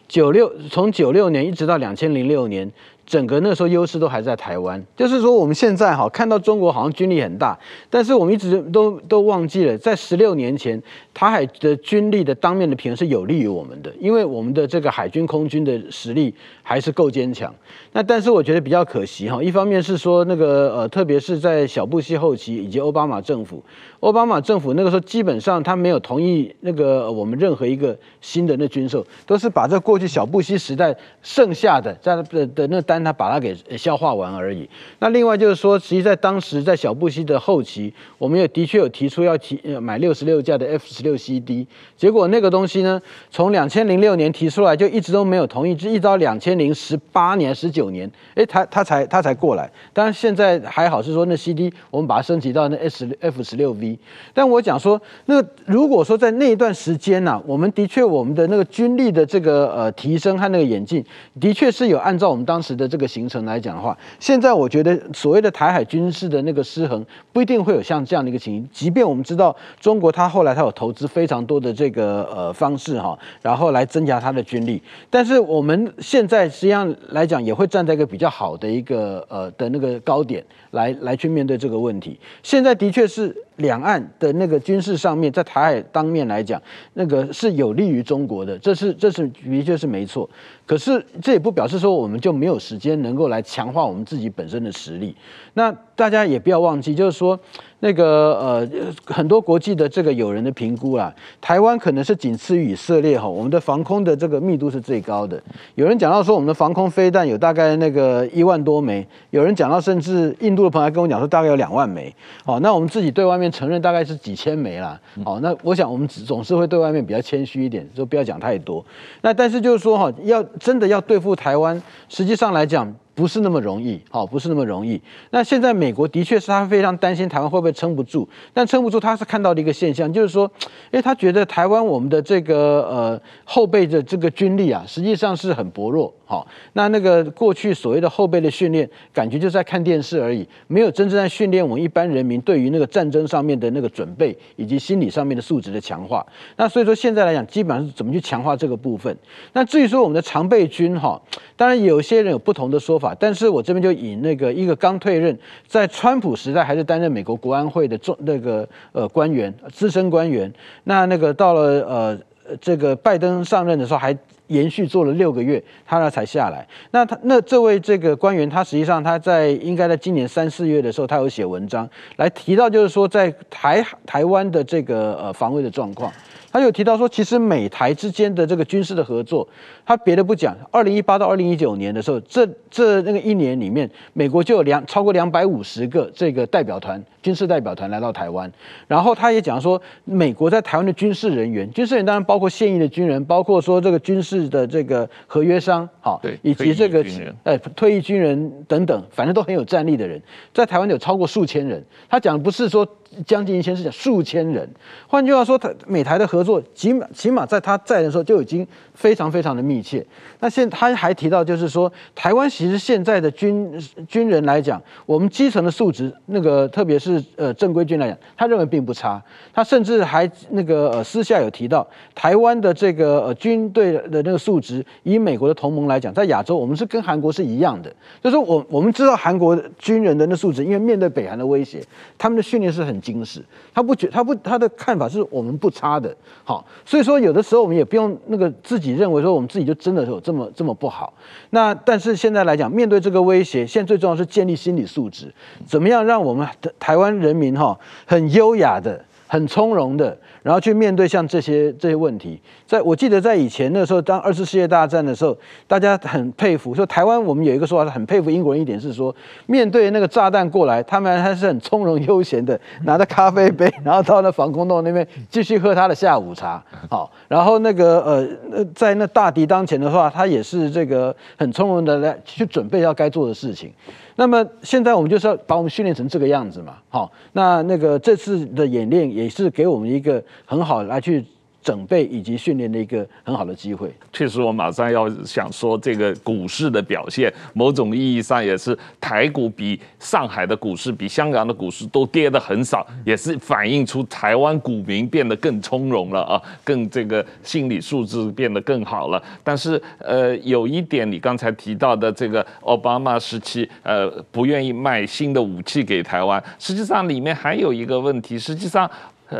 [0.07, 2.71] 九六从九六年一直到两千零六年。
[3.05, 7.57] 整个那时候优势都还在台湾，就是说我们现在哈看到中国好像军力很大，
[7.89, 10.79] 但是我们一直都都忘记了，在十六年前
[11.11, 16.31] 台海的军力的当面的平衡是有利于我们的，因为我们的这个海军空军的实力
[16.69, 17.51] 还是够坚强。
[17.93, 23.63] 那但是我觉得比较可惜哈，一方面是说那个呃，特别是在小布希后期以及奥巴马政府，
[24.01, 32.99] 奥巴马政府那个时候基本上他没有同意那个我们任何一个新的那军售，都是把这过去小布希时代剩下的在的的那单。
[32.99, 34.69] 他把它给消化完而已。
[34.99, 43.01] 那另外就是说，其实在当时在小布希的后期，我们也的确有提出要提买六十六架的 F 十六 CD，结果那个东西呢，
[43.31, 49.71] 从两千零六年提出来就一直都没有同意，一直到两千零十八年、十九年，哎，他他才他才过来。
[49.93, 53.97] 当然现在还好是说那 CD 我们把它升级到那 S F 十六 V。
[54.33, 61.01] 但我讲说，那如果说在那一段时间呢、啊，我们的确我们的那个军力的这个呃提升和那个演进，
[61.39, 62.89] 的确是有按照我们当时的。
[62.89, 68.67] 这个行程来讲的话，现在我觉得所谓的台海军事的那个失衡，不一定会有像这样的一个情形。
[68.73, 82.19] 即便我们知道中国它后来它有投资非常多的这个呃方式哈，然后来增加它的军力，但是我们现在实际上来讲，也会站在一个比较好的一个呃的那个高点来来去面对这个问题。
[82.41, 83.35] 现在的确是。
[83.59, 86.61] 两岸的那个军事上面，在台海当面来讲，
[86.95, 90.29] 那个是有利于中国的，这是这是的确是没错。
[90.65, 95.15] 可是这也不表示说我们就没有时间能够来强化我们自己本身的实力。
[95.55, 97.39] 那大家也不要忘记，就是说。
[97.81, 98.69] 那个呃，
[99.05, 105.41] 很多国际的这个友人的评估啦，台湾可能是仅次于以色列哈，我们的防空的这个密度是最高的。
[105.75, 112.13] 有人讲到说，我们的防空飞弹有大概那个一万多枚，有人讲到甚至印度的朋友还跟我讲说，大概有两万枚。
[112.43, 114.99] 好，那我们自己对外面承认大概是几千枚啦。
[115.23, 118.85] 好，那我想我们总是会对外面比较谦虚一点，就不要讲太多。
[119.21, 122.93] 那但是就是说哈，要真的要对付台湾，实际上来讲。
[123.15, 125.01] 不是那么容易，好，不是那么容易。
[125.31, 130.49] 那现在美国的确是他非常担心台湾会不会撑不住，但撑不住他是看到的一个现象，就是说，
[130.91, 146.23] 诶，他觉得台湾我们的这个呃后备的这个军力啊，实际上是很薄弱，好，那那个过去所谓的后备的训练，感觉就是在看电视而已，没有真正在训练我们一般人民对于那个战争上面的那个准备以及心理上面的素质的强化。
[146.55, 149.17] 那所以说现在来讲，基本上是怎么去强化这个部分？
[149.53, 151.19] 那至于说我们的常备军哈，
[151.55, 153.15] 当然有些人有不同的说法。
[153.19, 162.19] 但是我这边就以那个一个刚退任，在川普时代还是担任美国国安会的重那个呃官员资深官员，那那个到了呃
[162.61, 164.15] 这个拜登上任的时候还
[164.49, 166.67] 延续做了六个月，他呢才下来。
[166.91, 176.11] 那他那这位这个官员，他实际上他在应该在今年三四月的时候，他有写文章来提到，就是说在台台湾的这个呃防卫的状况。
[176.51, 179.47] 他有提到说，其实美台之间的这个军事的合作，
[179.85, 188.51] 他别的不讲，二零一八到二零一九年的时候，这这那个一年里面，美国就有两超过两百五十个这个代表团，军事代表团来到台湾。
[188.87, 197.05] 然后他也讲说，美国在台湾的军事人员，军事人员当然包括现役的军人，包括说这个军事的这个合约商，好，对，以及这个
[197.43, 200.19] 呃退役军人等等，反正都很有战力的人，
[200.53, 201.83] 在台湾有超过数千人。
[202.09, 202.87] 他讲的不是说。
[203.25, 204.69] 将近一千，是讲数千人。
[205.07, 210.05] 换句话说，他美台的合作，起码起码在他在的时候就已经非常非常的密切。
[210.39, 213.71] 那现他还提到，就是说，台湾其实现在的军
[214.07, 219.21] 军人来讲，我们基层的素质，那个特别是呃正规军来讲，他认为并不差。
[219.51, 227.91] 他甚至还那个呃私下有提到，台湾的这个呃军队的那个素质，以美国的同盟来讲，在亚洲我们是跟韩国是一样的。
[228.23, 231.83] 就是我我们知道韩国军人的那素质，因为面对北韩的威胁，
[232.17, 232.98] 他们的训练是很。
[233.01, 241.13] 精神，他不觉他不他的看法是我们不差的，好，所以说有的时候我们也不用那个自己认为说我们自己就真的有这么这么不好。
[241.51, 245.33] 那但是现在来讲，面对这个威胁，现在最重要是建立心理素质，
[245.65, 249.03] 怎么样让我们的台湾人民哈很优雅的。
[249.31, 252.41] 很从容的，然后去面对像这些这些问题。
[252.65, 255.37] 在我记得在以前那时候，当二次世界大战的时候，
[255.67, 259.15] 大家很佩服说台湾，我们有一个说法是很佩服英国人一点是说，
[259.45, 266.63] 面对那个炸弹过来，他们还是很从容悠闲的 拿着咖啡杯，然后到那防空洞那边继续喝他的下午茶。
[266.89, 273.71] 好，然后那个呃在那大敌当前的话，他也是这个很从容的来去准备要该做的事情。
[274.19, 281.23] 那么现在我们就是要把我们训练成这个样子嘛，好，那那个这次的演练也是给我们一个很好来去。
[281.61, 283.93] 准备以及训练的一个很好的机会。
[284.13, 299.21] 确实，我马上要想说，这个股市的表现，某种意义上也是台股比上海的股市、比香港的股市都跌得很少，也是反映出台湾股民变得更从容了啊，更这个心理素质变得更好了。
[299.43, 308.89] 但是，呃，有一点你刚才提到的这个奥巴马时期，呃，不愿意卖新的武器给台湾，实际上里面还有一个问题，实际上。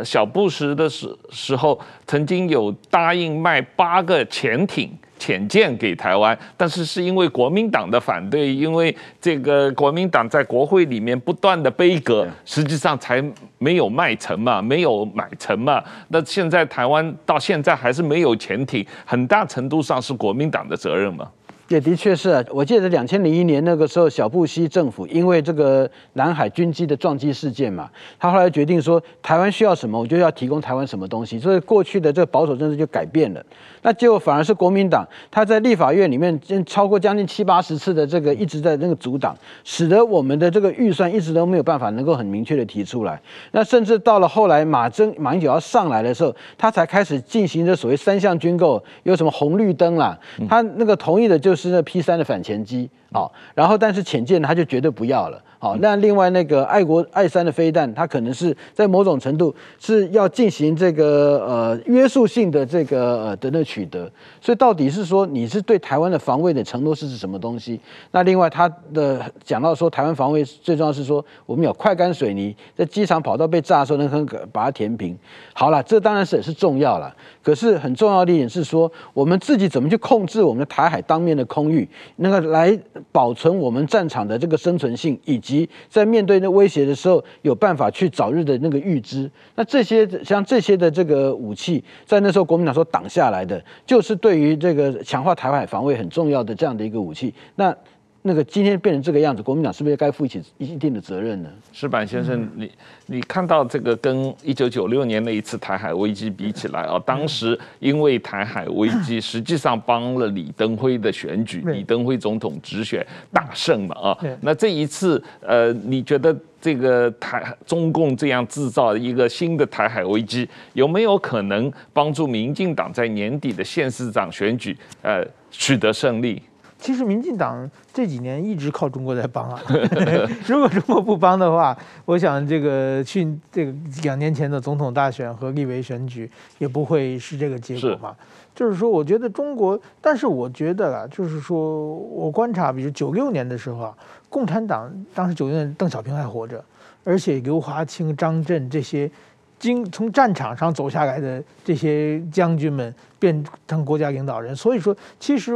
[0.04, 13.22] 小布什的时时候，曾经有答应卖八个潜艇、潜舰给台湾，但是是因为国民党的反对，因为这个国民党在国会里面不断的杯葛，实际上才
[13.58, 15.82] 没有卖成嘛，没有买成嘛。
[16.08, 21.28] 那现在台湾到现在还是没有潜艇，很大程度上是国民党的责任嘛。
[21.70, 33.40] 也的确是啊，我记得两千零一年那个时候，小布希政府因为这个南海军机的撞击事件嘛，他后来决定说，台湾需要什么，我就要提供台湾什么东西，所以过去的这个保守政策就改变了。
[33.82, 43.22] 那结果反而是国民党，他在立法院里面超过将近七八十次的这个一直在那个阻挡，使得我们的这个预算一直都没有办法能够很明确的提出来。
[43.52, 55.42] 那甚至到了后来马政马英九要上来的时候，他才开始进行这所谓三项军购，有什么红绿灯啦，他那个同意的就是那 P 三的反潜机，好，然后但是潜舰他就绝对不要了。
[55.58, 67.78] 好，那另外那个爱国爱三的飞弹，它可能是在某种程度是要进行这个呃约束性的这个呃的那取得，所以到底是说你是对台湾的防卫的承诺是是什么东西？
[68.10, 75.14] 那另外他的讲到说台湾防卫最重要是说我们有快干水泥，在机场跑道被炸的时候能很把它填平。
[75.52, 82.78] 好了，这当然是也是重要了，可是很重要的一点是说我们自己怎么去控制我们的台海当面的空域，那个来
[83.12, 85.68] 保存我们战场的这个生存性以及。
[85.88, 89.30] 在面对那威胁的时候，有办法去早日的那个预知。
[89.54, 97.34] 那这些像这些的这个武器，在那时候国民党所挡下来的，就是对于这个强化台海防卫很重要的这样的一个武器。
[97.56, 97.74] 那。
[98.22, 101.48] 那个今天变成这个样子，国民党是不是该负起一定的责任呢？
[101.72, 102.70] 石板先生，你
[103.06, 114.18] 你看到这个跟一九九六年那一次台海危机比起来啊，当时因为台海危机，实际上帮了李登辉的选举，李登辉总统直选大胜嘛啊。
[114.42, 126.42] 那这一次，呃，你觉得这个台中共这样制造一个新的台海危机，有没有可能帮助民进党在年底的县市长选举，呃，取得胜利？
[126.80, 129.60] 其实民进党这几年一直靠中国在帮啊，
[130.48, 138.16] 如果中国不帮的话，我想这个去这个两年前的总统大选和立委选举也不会是这个结果嘛。
[138.54, 143.94] 就是说，我觉得中国，但是我觉得啊，就是说我观察，比如九六年的时候啊，
[144.28, 146.62] 共产党当时九六年邓小平还活着，
[147.04, 149.10] 而且刘华清、张震这些
[149.58, 154.54] 经从战场上走下来的这些将军们变成国家领导人。
[154.54, 155.52] 所以说，其实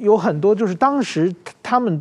[0.00, 2.00] 有很多就是当时他们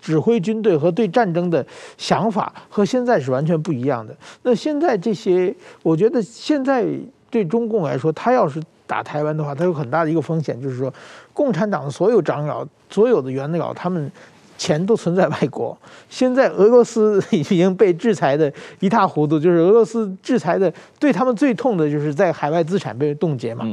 [0.00, 1.64] 指挥军队和对战争的
[1.96, 4.14] 想法和现在是完全不一样的。
[4.42, 6.84] 那现在这些，我觉得现在
[7.30, 10.92] 对中共来说，他要是打台湾的话，他有很大的一个风险，就是说，
[11.32, 14.12] 共产党的所有长老、所有的元老，他们
[14.58, 15.76] 钱都存在外国。
[16.10, 23.66] 现在俄罗斯已经被制裁的一塌糊涂，就是俄罗斯制裁的对他们最痛的就是在海外资产被冻结嘛。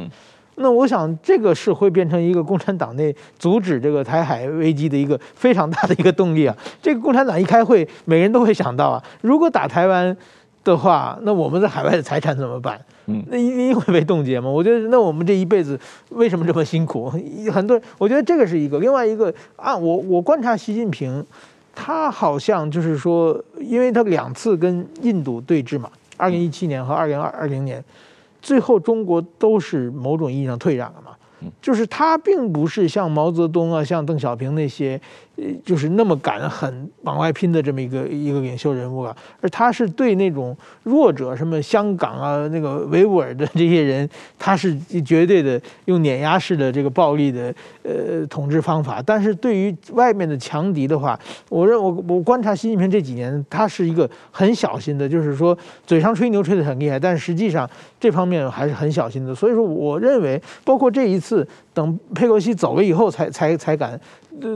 [0.56, 6.56] 那我想，这个是会变成一个共产党内阻止这个台海危机的一个非常大的一个动力啊。
[6.82, 10.16] 这个共产党一开会，每人都会想到啊，如果打台湾
[10.64, 12.80] 的话，那我们在海外的财产怎么办？
[13.08, 14.47] 嗯，那一定会被冻结吗？
[14.47, 15.80] 我觉得，那我们这一辈子
[16.10, 17.12] 为什么这么辛苦？
[17.52, 18.78] 很多人，我觉得这个是一个。
[18.80, 21.26] 另外一个啊，我我观察习近平，
[21.74, 27.84] 他好像就是说，因为他两次跟印度对峙嘛，二零一七年和二零二零年，
[28.42, 31.12] 最后中国都是某种意义上退让了嘛。
[31.60, 35.31] 就是他并不是像毛泽东啊，像邓小平那些，呃，
[35.66, 49.02] 就是那么敢狠往外拼的这么一个一个领袖人物啊，而他是对那种弱者，什么香港啊，那个维吾尔的这些人，他是绝对的用碾压式的这个暴力的呃统治方法。
[49.04, 51.20] 但是对于外面的强敌的话，
[51.50, 57.68] 我认我我观察习近平这几年，他是一个很小心的，就是说嘴上吹牛吹得很厉害，但实际上
[58.00, 59.34] 这方面还是很小心的。
[59.34, 61.48] 所以说，我认为包括这一次。
[61.74, 63.98] 等佩洛西走了以后才才才敢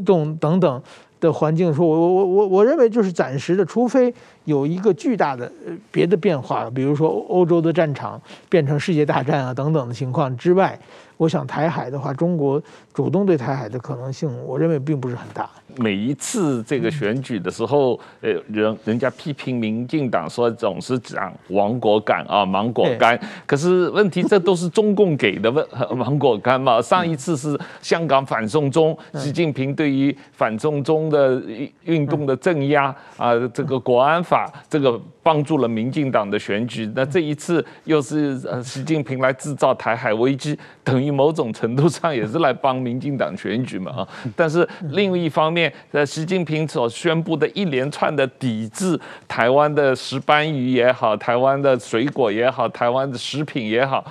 [0.05, 0.82] 动等等
[1.19, 4.13] 的环境，说我我我我认为就是暂时的，除非
[4.43, 5.51] 有一个巨大的
[5.91, 10.80] 别的变化，比如说欧洲的战场变成世界大战啊等等的情况之外。
[11.18, 12.61] 我想台海的话，中国
[12.93, 15.49] 主动对台海的可能性，我认为并不是很大。
[15.78, 23.20] 每一次这个选举的时候，呃，人人家批评民进党说总是讲亡国感啊，芒果干。
[23.45, 25.66] 可是问题，这都是中共给的问
[25.97, 26.82] 芒果干嘛？
[26.82, 31.41] 上一次是香港反送中，习近平对于反送中的
[31.84, 35.01] 运动的镇压啊，这个国安法这个。
[35.26, 40.55] 帮助了民进党的选举，那这一次又是呃习近平来制造台海危机，
[40.86, 44.07] 等于某种程度上也是来帮民进党选举嘛啊。
[44.36, 54.05] 但是另一方面，呃，习近平所宣布的一连串的抵制台湾的石斑鱼也好，台湾的水果也好，台湾的食品也好，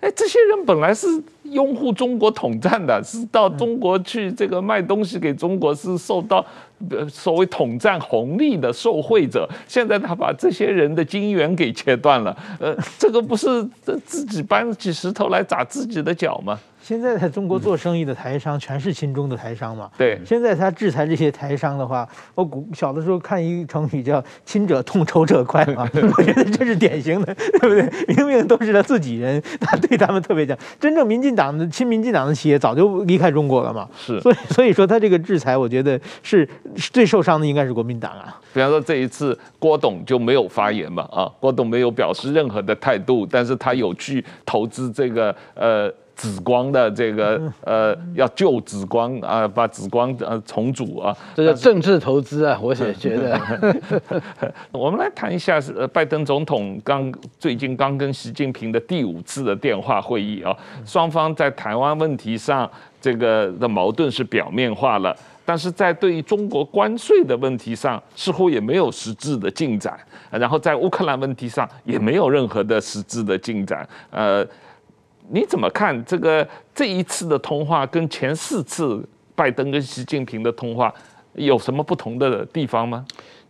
[0.00, 1.06] 哎，这些人本来是
[1.44, 6.44] 拥护中国统战的，是到中国去这个卖东西给中国，是受到。
[7.08, 13.64] 所谓统战红利的受贿者，现在他把这些人的金源给切断了，呃，这个不是
[14.04, 16.58] 自己搬起石头来砸自己的脚吗？
[16.82, 19.90] 现在在中国做生意的台商全是亲中的台商嘛？
[19.96, 20.20] 对。
[20.22, 28.14] 现在他制裁这些台商的话，我古小的时候看一个成语叫“亲者痛，仇者快”嘛， 我觉得这是典型的，对不对？
[28.14, 30.54] 明明都是他自己人，他对他们特别讲。
[30.78, 33.88] 真正民进党的亲民进党的企业早就离开中国了嘛？
[33.96, 34.20] 是。
[34.20, 38.40] 所以所以说他这个制裁，我觉得是最受伤的应该是国民党啊。
[38.52, 41.02] 比方说这一次郭董就没有发言嘛？
[41.12, 45.92] 啊，郭董没有表示任何的态度，但是他有去投资这个呃。
[46.16, 53.36] 紫光的这个 呃，要救紫光啊，把紫光呃重组啊，这叫政治投资啊，我也觉得。
[54.70, 60.56] 我们来谈一下，是拜登总统刚最近刚跟习近平的第五次的电话会议啊，
[60.86, 65.14] 双方在台湾问题上这个的矛盾是表面化了，
[65.44, 69.98] 但是在对于中国关税的问题上，似乎也没有实质的进展，
[70.30, 74.46] 然后在乌克兰问题上也没有任何的实质的进展，呃。
[75.30, 79.02] 你怎么看这个这一次的通话跟前四次
[79.34, 80.94] 拜登跟习近平的通话
[81.32, 83.02] 有什么不同的地方吗？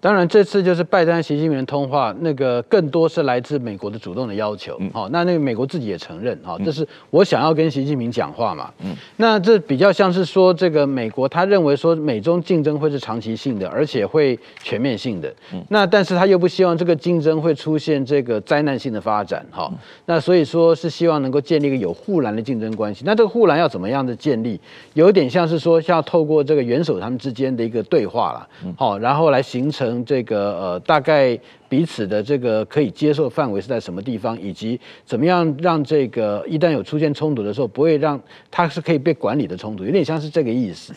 [0.04, 4.78] 当然，这次就是拜登和习近平的通话，那个更多是来自美国的主动的要求。
[4.92, 8.70] 好，那那个美国自己也承认，哈，这是我想要跟习近平讲话嘛。
[8.84, 15.34] 嗯，那这比较像是说，这个美国他认为说美中竞争会是长期性的，而且会全面性的。
[15.54, 19.42] 嗯，那但是他又不希望这个竞争会出现这个灾难性的发展。
[19.50, 19.72] 哈，
[20.04, 23.04] 那所以说是希望能够建立一个有护栏的竞争关系。
[23.06, 24.60] 那这个护栏要怎么样的建立？
[24.92, 28.46] 有点像是说，要透过这个元首他们之间的一个对话了。
[28.76, 29.93] 好，然后来形成。
[30.02, 31.38] 这个呃，大概
[31.68, 38.18] 彼此的这个可以接受范围是在什么地方，以及怎么样让这个一旦有出现冲突的时候，不会让
[38.50, 40.94] 它是可以被管理的冲突，有点像是这个意思。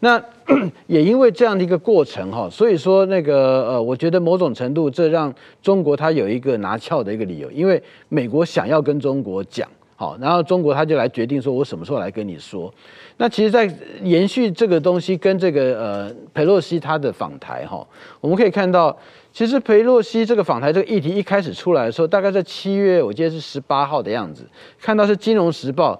[0.00, 0.20] 那
[0.88, 5.32] 也因为这样的一个过程哈，所以说那个呃，我觉得某种程度这让
[5.62, 9.68] 中国它有一个拿翘的一个理由，因为美国想要跟中国讲。
[9.96, 12.72] 好，然后中国他就来决定说，我什么时候来跟你说。
[13.16, 13.64] 那其实，在
[14.02, 17.86] 延续这个东西跟这个呃佩洛西他的访台哈，
[18.20, 18.96] 我们可以看到，
[19.32, 24.44] 其实佩洛西这个访台这个议题一开始出来的时候，大概在七月，我记得是十八号的样子，
[24.80, 25.94] 看到是《金融时报》。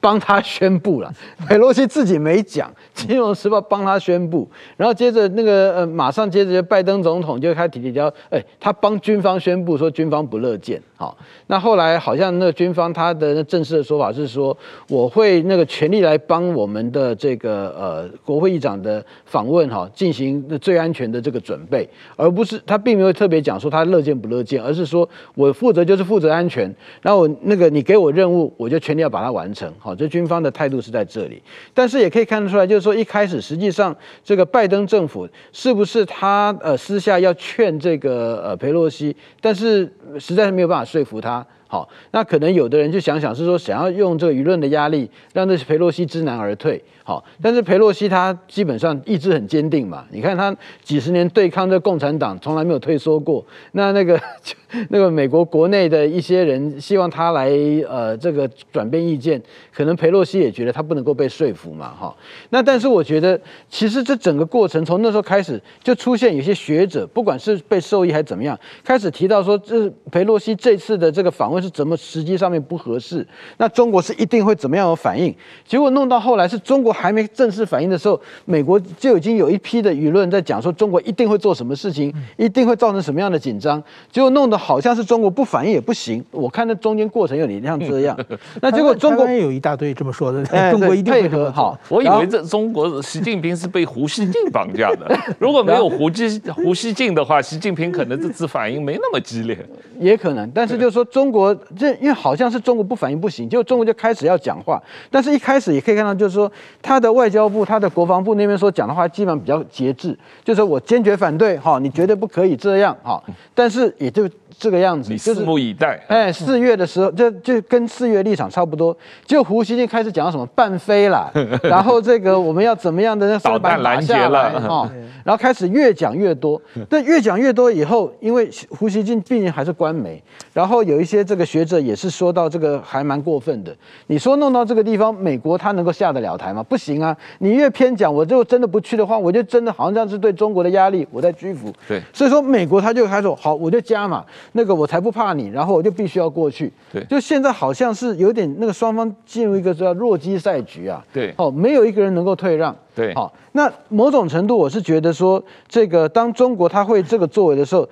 [0.00, 1.12] 帮他宣布了，
[1.46, 11.14] 裴洛西自己没讲，《金融时报》帮他宣布，然后接着那个呃，马上接着拜登总统就开始提提交，哎，他帮军方宣布说军方不乐见，好，
[11.48, 14.56] 那后来好像那个军方他的正式的说法是说，
[14.88, 21.86] 我会那个全力来帮我们的这个呃国会议长的访问哈，进行最安全的这个准备，
[22.16, 29.89] 而不是他并没有特别讲说他乐见不乐见，而是说我负责就是负责安全，然后我那个你给我任务，我就全力要把它完成，好。
[29.94, 31.42] 这军方的态度是在这里，
[31.74, 41.46] 但是也可以看得出来，就是说一开始实际上这个拜登政府是不是他呃私下要劝这个呃佩洛西，但是实在是没有办法说服他。
[41.70, 46.82] 好，那可能有的人就想想是说想要用这个舆论的压力让这裴洛西知难而退。
[47.04, 53.44] 好，但是裴洛西他基本上意志很坚定嘛，你看他几十年对抗这共产党，从来没有退缩过。
[53.72, 54.20] 那那个
[54.90, 57.50] 那个美国国内的一些人希望他来
[57.88, 59.40] 呃这个转变意见，
[59.72, 62.14] 可能裴洛西也觉得他不能够被说服嘛，哈。
[62.50, 75.34] 那但是我觉得其实这整个过程从那时候开始就出现有些学者，不管是被受益还是怎么样，开始提到说这裴洛西这次的这个访问是怎么时机上面不合适，那中国是一定会怎么样有反应？
[75.66, 76.90] 结果弄到后来是中国。
[77.00, 86.22] 还没正式反应的时候，美国就已经有一批的舆论在讲说中国一定会做什么事情，一定会造成什么样的紧张，结果弄得好像是中国不反应也不行。
[86.30, 88.18] 我看那中间过程有点像这样，
[88.60, 91.50] 那结果中国也有一大堆这么说的， 中国一定会配合。
[91.52, 99.56] 好，我以为这中国习近平是被胡锡进绑架的， 如果没有胡锡胡锡进的话，习近平可能这次反应没那么激烈，
[99.98, 100.50] 也可能。
[100.52, 106.50] 但是就是说中国这因为好像是中国不反应不行，就中国就开始要讲话，但是一开始也可以看到就是说。
[106.82, 113.22] 他的外交部、他的国防部那边说讲的话，基本上比较节制，就是我坚决反对，哈，你绝对不可以这样，哈，
[113.54, 114.28] 但是也就
[114.58, 116.00] 这个样子，你拭目以待。
[116.08, 118.96] 哎，四月的时候，就就跟四月立场差不多，
[119.26, 121.30] 就胡锡进开始讲到什么半飞了，
[121.62, 124.90] 然后这个我们要怎么样的那导弹拦截了，啊，
[125.24, 130.22] 然后开始越讲越多，但越讲越多以后，因为胡锡进毕竟还是官媒，
[130.52, 133.74] 然后有一些这个学者也是说到这个还蛮过分的，
[134.06, 136.62] 你说弄到这个地方，美国他能够下得了台吗？
[136.62, 137.16] 不行啊！
[137.38, 141.72] 你越偏讲，我就真的不去的话，我就真的好像这样是对中国的压力，我在屈服。
[141.88, 146.72] 对，所以说美国他就开始说好，我就加嘛，那个我才不怕你，然后我就必须要过去。
[146.92, 151.04] 对，就现在好像是有点那个双方进入一个叫弱鸡赛局啊。
[151.12, 152.74] 对，哦，没有一个人能够退让。
[152.94, 157.88] 对，好，那某种程度我是觉得说，这个当中国他会这个作为的时候。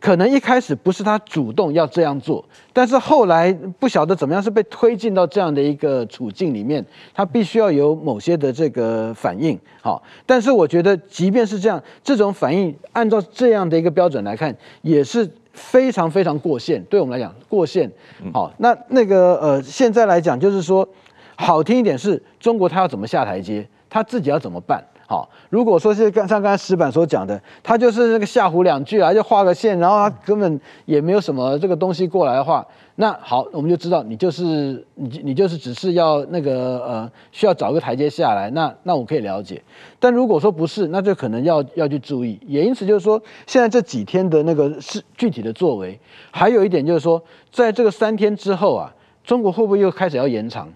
[0.00, 9.58] 可能一开始不是他主动要这样做，但是后来不晓得怎么样是被推进到这样的一个处境里面，他必须要有某些的这个反应。
[9.82, 16.82] 好，但是我觉得即便是这样，这种反应按照这样的一个标准来看，也是非常非常过线。
[16.84, 17.90] 对我们来讲，过线。
[18.32, 20.88] 好，那那个呃，现在来讲就是说，
[21.36, 24.82] 好听一点是中国他要怎么下台阶，他自己要怎么办。
[25.06, 39.62] 好，如果说是刚像刚才石板所讲的，他就是那个吓唬两句啊，就画个线，然后他根本也没有什么这个东西过来的话，那好，我们就知道你就是你你就是只是要那个呃需要找个台阶下来，那那我可以了解。
[40.00, 42.40] 但如果说不是，那就可能要要去注意。
[42.46, 46.00] 也因此就是说，现在这几天的那个是具体的作为，
[46.30, 48.90] 还有一点就是说，在这个三天之后啊，
[49.22, 50.66] 中国会不会又开始要延长？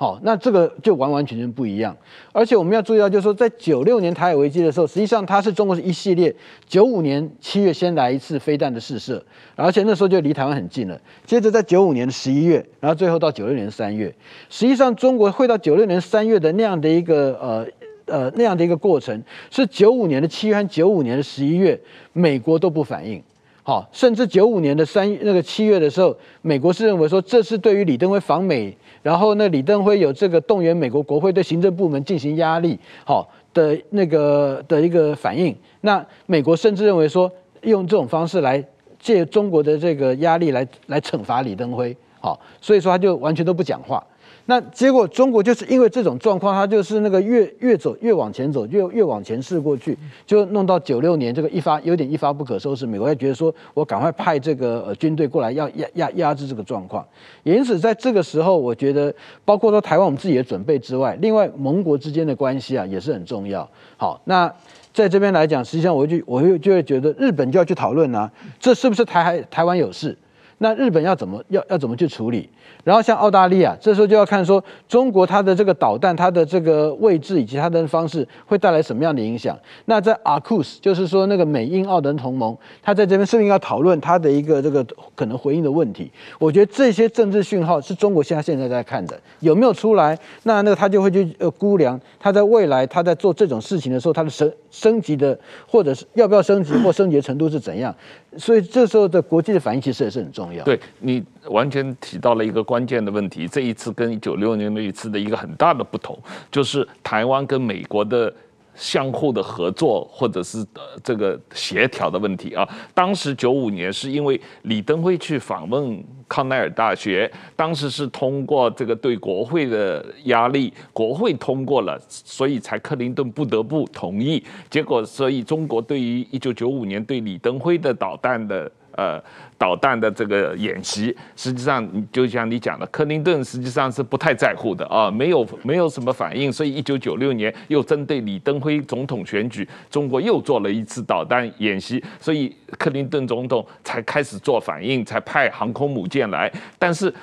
[0.00, 1.94] 好，那这个就完完全全不一样。
[2.30, 6.32] 而且我们要注意到，就是说，在九六年台海危机的时候，实际上它是中国是一系列
[6.68, 9.20] 九五年七月先来一次飞弹的试射，
[9.56, 10.96] 而且那时候就离台湾很近了。
[11.26, 14.14] 接着在九五年的十一月，然后最后到九六年三月，
[14.48, 17.66] 实际上中国会到九六年三月的那样的一个呃
[18.06, 19.20] 呃那样的一个过程，
[19.50, 21.76] 是九五年的七月和九五年的十一月，
[22.12, 23.20] 美国都不反应。
[23.64, 28.76] 好，甚至九五年的三那个七月的时候，美国是认为说这是对于李登辉访美。
[29.08, 35.56] 然后呢，李登辉有这个动员美国国会对行政部门进行压力，好的那个的一个反应。
[35.80, 37.32] 那美国甚至认为说，
[37.62, 38.62] 用这种方式来
[38.98, 44.06] 借中国的这个压力来来惩罚李登辉，好，所以说他就完全都不讲话。
[44.50, 49.94] 那结果，中国就是因为这种状况，他就是那个越越走越往前走，越越往前试过去，
[50.24, 52.86] 就弄到九六年这个一发有点一发不可收拾。
[52.86, 57.06] 美国还觉得说，我赶快派这个呃军队过来，要压压压制这个状况。
[57.42, 63.68] 也因此，在这个时候，我觉得包括说台湾我们自己的准备之外，另外盟国之间的关系啊也是很重要。
[63.98, 64.50] 好，那
[64.94, 70.16] 在这边来讲，实际上我就我就就会觉得日本就要去讨论啊，这是不是台海台湾有事？
[70.58, 72.48] 那日本要怎么要要怎么去处理？
[72.84, 79.58] 然后像澳大利亚，这时候就要看说中国它的这个导弹，它的这个位置以及它的方式会带来什么样的影响。
[79.86, 84.84] 那在 AUKUS，就是说那个美英澳的同盟，他在这边是不是要讨论他的一个这个
[85.14, 86.10] 可能回应的问题？
[86.38, 90.18] 我觉得这些政治讯号是中国现在现在在看的，有没有出来？
[90.44, 97.94] 那那个他就会去呃估量，他在未来他在做这种事情的时候，他的升升级的或者是要不要升级或升级的程度是怎样？
[98.36, 100.64] 所以这时候的国际的反应其实也是很重要。
[100.64, 106.18] 对，你完全提到了一个关键的问题，这一次跟九六年那一次的一个很大的不同，
[106.50, 108.32] 就是台湾跟美国的。
[108.78, 112.66] 相互的合作，或者是呃这个协调的问题啊。
[112.94, 124.42] 当时九五年是因为李登辉去访问康奈尔大学，当时是通过这个对国会的压力，国会通过了，所以才克林顿不得不同意。
[124.70, 128.70] 结果，所以中国对于一九九五年对李登辉的导弹的。
[128.98, 129.22] 呃，
[129.56, 146.52] 导弹的这个演习，实际上就像你讲的，克林顿实际上是不太在乎的啊，没有没有什么反应，所以一九九六年又针对李登辉总统选举，中国又做了一次导弹演习，所以克林顿总统才开始做反应，才派航空母舰来。
[146.76, 147.14] 但是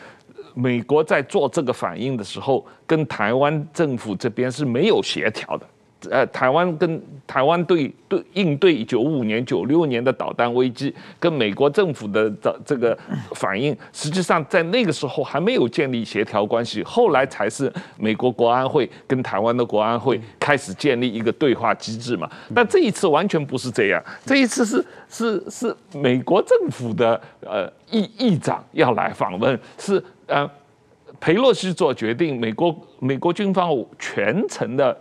[0.54, 5.68] 美国在做这个反应的时候，跟台湾政府这边是没有协调的。
[6.12, 12.98] 呃，台湾跟台湾对对应对九五年、九六年的导弹危机，跟美国政府的这这个
[13.34, 22.30] 反应，实际上在那个时候还没有建立协调关系，后来才是美国国安会跟台湾的国安会开始建立一个对话机制嘛。
[22.54, 30.50] 但这一次完全不是这样，这一次是是是美国政府的呃议议长要来访问，是呃
[31.20, 34.96] 裴洛西做决定，美国美国军方全程的。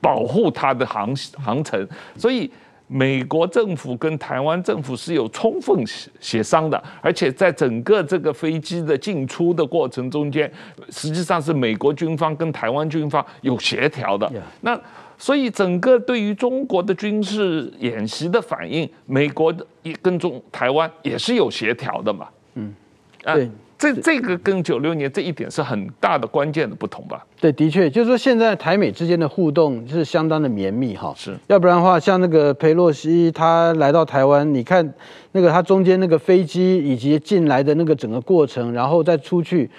[0.00, 1.86] 保护它的航航程，
[2.16, 2.50] 所以
[2.86, 5.76] 美国政府跟台湾政府是有充分
[6.18, 10.50] 协商的，而且在整个这个飞机的进出的过程中间，
[10.88, 14.30] 实际上是美国军方跟台湾军方有协调的。
[14.62, 14.76] 那
[15.16, 22.26] 所以整个对于中国的军事演习的反应，美国也跟中台湾也是有协调的嘛。
[22.54, 22.74] 嗯，
[23.22, 23.50] 对。
[23.80, 27.24] 这这个跟九六年这一点是很大的关键的不同吧？
[27.40, 31.14] 对，的确，就是说现在台美之间的互动是相当的绵密哈。
[31.16, 34.92] 是，要不然的话，像那个裴洛西他来到台湾，你看
[35.32, 39.70] 那个他中间那个飞机以及进来的那个整个过程，然后再出去。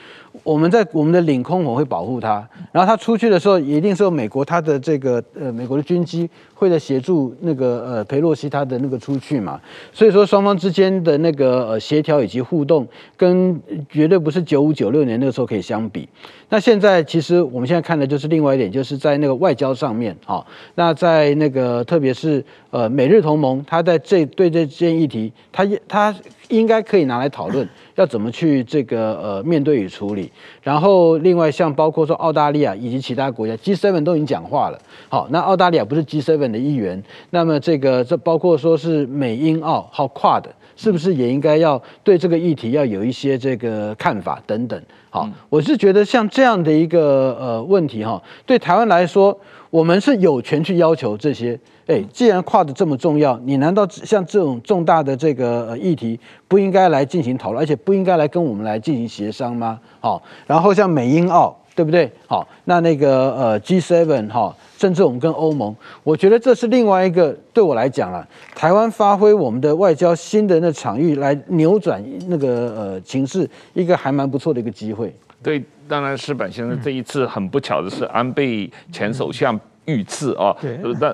[0.43, 2.47] 我们在我们的领空，我会保护他。
[2.71, 6.27] 然后他出去的时候，一定是有美国他的这个呃美国的军机
[6.61, 9.59] 为了协助那个呃裴洛西他的那个出去嘛。
[9.91, 12.87] 所以说双方之间的那个呃协调以及互动，
[13.17, 13.59] 跟
[13.89, 16.07] 绝对不是九五九六年那个时候可以相比。
[16.49, 20.45] 那现在其实我们现在看的就是另外一点，就是在那个外交上面啊。
[20.75, 26.15] 那在那个特别是呃美日同盟，他在这对这件议题，他他
[26.49, 27.67] 应该可以拿来讨论。
[27.95, 30.31] 要怎么去这个呃面对与处理？
[30.61, 34.79] 然后另外像包括说澳大利亚以及其他国家 G7 都已经讲话了。
[35.09, 37.01] 好，那澳大利亚不是 G7 的一员，
[37.31, 44.79] 那么这个这包括说是美英澳好跨的，是不是也应该要对这个议题要有一些这个看法等等？
[45.09, 49.37] 好，我是觉得像这样的一个呃问题哈，对台湾来说，
[49.71, 51.59] 我们是有权去要求这些。
[51.87, 59.79] 哎，既然跨的这么重要，你难道像这种重大的这个议题，不应该来进行讨论，而且不应该来跟我们来进行协商吗？
[59.99, 62.09] 好，然后像美英澳，对不对？
[62.27, 75.13] 好，那那个呃 G7 哈，甚至我们跟欧盟，我觉得这是另外一个对我来讲啊，台湾发挥我们的外交新的那场域来扭转那个呃情势，一个还蛮不错的一个机会。
[75.43, 79.59] 对，当然石板先生这一次很不巧的是安倍前首相。
[79.85, 80.55] 遇刺啊！
[80.61, 81.13] 对，那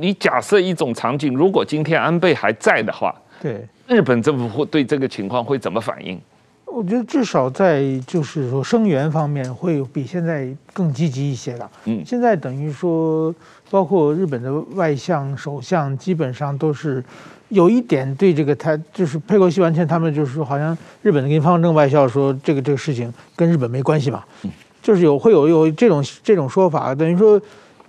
[0.00, 6.18] 你假设一种场景，如果今天安倍还在的话，对，日本政府会对这个情况会怎么反应？
[6.64, 11.70] 我觉得至少在就是说声援方面会比现在更积极一些了。
[11.84, 13.32] 嗯，现在等于说，
[13.70, 17.02] 包括日本的外相、首相，基本上都是
[17.48, 24.22] 有一点对这个他就是佩洛西完全他们就是说，好像日本的跟方正外校说这个这个事情跟日本没关系嘛，
[24.82, 27.40] 就是有会有有这种这种说法，等于说。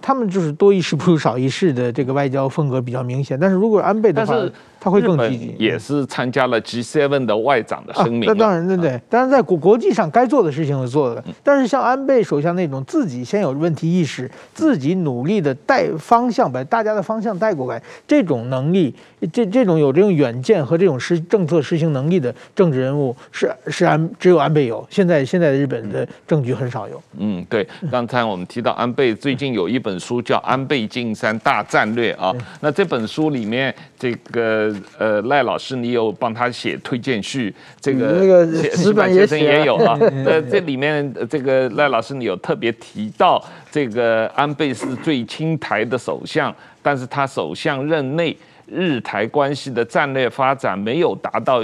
[0.04, 4.34] 他们就是多一事不如少一事的这个外交风格比较明显，但是如果安倍的话，
[4.82, 5.56] 他会更积极。
[5.60, 8.24] 也是参加了 G7 的外长的声明。
[8.26, 9.00] 那当然，对对。
[9.08, 18.94] 当然，在国国际上该做的事情是做的，但是像安倍首相那种自己先有问题意识，自己努力的带方向，把大家的方向带过来，这种能力，
[19.32, 24.84] 这这种有这种远见和这种实政策实行能力的政治人物，是是安只有安倍有。
[24.90, 27.00] 现在现在的日本的政局很少有。
[27.20, 27.68] 嗯，对。
[27.92, 34.71] 刚才我们提到安倍最近有一本书叫《安倍晋三大战略》啊，那这本书里面这个。
[34.72, 39.98] 个呃赖老师，你有帮他写推荐序，这个、嗯、那个石板先生也有啊。
[40.26, 48.36] 呃，这里面这个赖老师，你有特别提到这个安倍是最亲台的首相，但是他首相任内
[48.68, 51.64] 日台关系的战略发展没有达到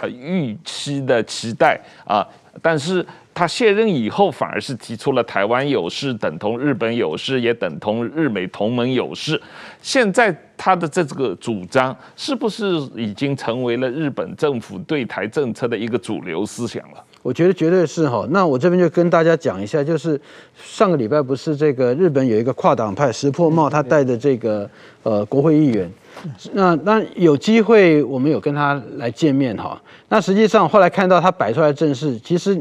[0.00, 2.26] 呃预期的期待啊，
[2.60, 3.04] 但是。
[3.40, 9.40] 他卸任以后，反而是提出了台湾有事等同日本有事，也等同日美同盟有事。
[9.80, 17.02] 现在他的这个主张，是不是已经成为了日本政府对台政策的一个主流思想了？
[17.22, 18.26] 我觉得绝对是哈。
[18.28, 20.20] 那我这边就跟大家讲一下，就是
[20.54, 24.68] 上个礼拜不是这个日本有一个跨党派石破茂，他带的这个
[25.02, 25.90] 呃国会议员。
[26.52, 29.80] 那那有机会我们有跟他来见面哈。
[30.08, 32.60] 那实际上后来看到他摆出来的阵势，其实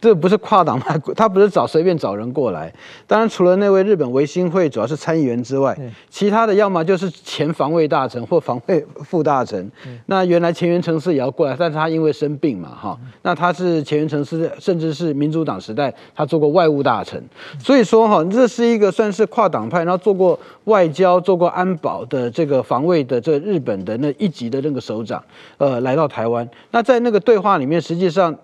[0.00, 2.72] 这不是跨党派，他不是找随便找人过来。
[3.06, 5.76] 当然除了那位日本维新会主要是参议员之外，
[6.08, 9.70] 其他的要么就是前防卫大臣或防卫副大臣。
[10.06, 12.98] 那原来前原诚司也要过来，但是他因为生病嘛哈。
[13.22, 17.22] 那他是前原诚司，甚至是民主党时代他做过外务大臣，
[17.60, 22.89] 所以说哈，这是一个算是跨党派，然后做过外交、做过安保的这个防卫。
[22.90, 25.22] 为的这日本的那一级的那个首长，
[25.58, 26.48] 呃，来到台湾。
[26.72, 28.36] 那在那个对话里面，实际上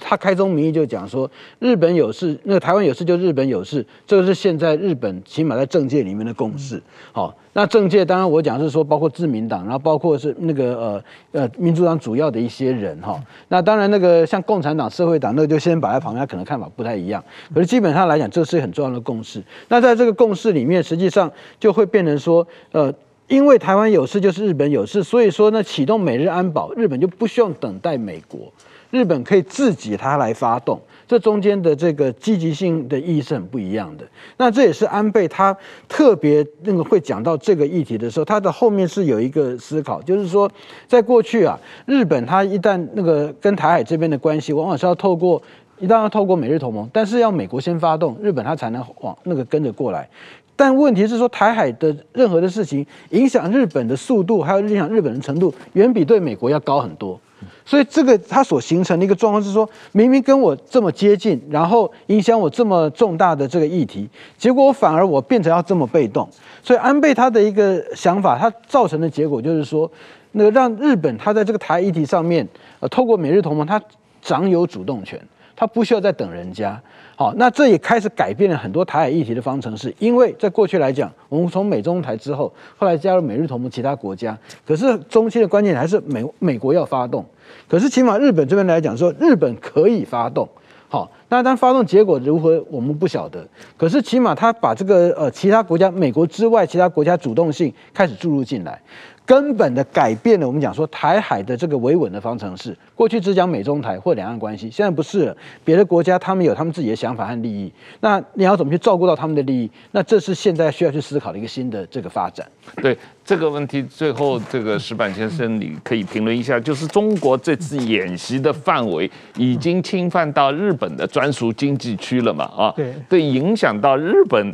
[0.00, 6.82] 他开宗明义就讲说，日本有事，那个台湾有事就日本有事，这个是现在日本起码在政界里面的共识。
[7.12, 11.04] 好，那政界当然我讲是说，包括自民党，然后包括是那个呃
[11.40, 13.18] 呃民主党主要的一些人哈。
[13.48, 17.24] 那当然那个像共产党、社会党，那就先摆在旁边，他可能看法不太一样。
[17.54, 19.42] 可是基本上来讲，这是很重要的共识。
[19.68, 22.92] 那在这个共识里面，实际上就会变成说，呃。
[23.28, 28.52] 因为台湾有事就是日本有事，所以说呢，启动美日安保，日本就不需要等待美国，
[28.90, 34.04] 日本可以自己他来发动，这中间的这个积极性的意义是很不一样的。
[34.36, 35.56] 那这也是安倍他
[35.88, 40.50] 特别那个会讲到这个议题的时候，他的后面是有一个思考，就是说，
[40.86, 45.40] 在过去啊，日本他一旦那个跟台海这边的关系，往往是要透过
[45.78, 50.08] 一旦要透过美日同盟，但是要美国先发动，日本他才能往那个跟着过来。
[50.54, 57.18] 但问题是说，台海的任何的事情影响日本的速度，还有影响日本的程度，远比对美国要高很多。
[57.64, 66.28] 所以这个它所形成的一个状况是说，明明跟我这么接近，然后影响我这么重大的这个议题，结果反而我变成要这么被动。
[66.62, 69.90] 所以安倍他的一个想法，他造成的结果就是说，
[70.32, 72.46] 那个让日本他在这个台议题上面，
[72.78, 73.80] 呃，透过美日同盟，他
[74.20, 75.20] 掌有主动权，
[75.56, 76.80] 他不需要再等人家。
[77.22, 87.24] 好，那这也开始改变了很多台海议题的方程式，因为在过去来讲，我们从美中台之后，后来加入美日同盟其他国家，可是中期的关键还是美美国要发动，
[87.68, 90.48] 可是起码日本这边来讲说，日本可以发动，
[90.88, 93.46] 好，那当发动结果如何，我们不晓得，
[93.76, 98.82] 可是起码他把这个呃其他国家，美国之外其他国家主动性开始注入进来。
[99.24, 102.76] 根本的改变了我们讲说台海的这个维稳的方程式。
[102.94, 105.36] 过去只讲美中台或两岸关系，现在不是了。
[105.64, 109.70] 别的国家他们有他们自己的想法和利益，那你要怎么去照顾到他们的利益？
[109.92, 112.46] 那这是现在需要去思考的一个新的这个发展。
[112.76, 122.44] 对这个问题，最后这个石板先生，你可以评论一下，就是中国这次演习的范围已经侵犯到日本的专属经济区了嘛？
[122.44, 124.52] 啊，对，对，影响到日本。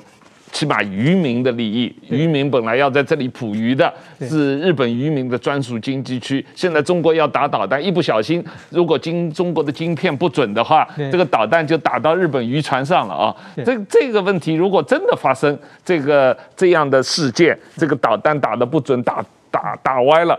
[0.53, 6.44] 起码渔民的利益，渔民本来要在这里捕鱼的，是日本渔民的专属经济区。
[6.55, 13.36] 现在中国要打导弹，一不小心，如果经中国的晶片不准的话，这个导弹就打到日本渔船上了啊！
[13.64, 20.38] 这这个问题如果真的发生这个这样的事件，这个导弹打的不准，打打打歪了，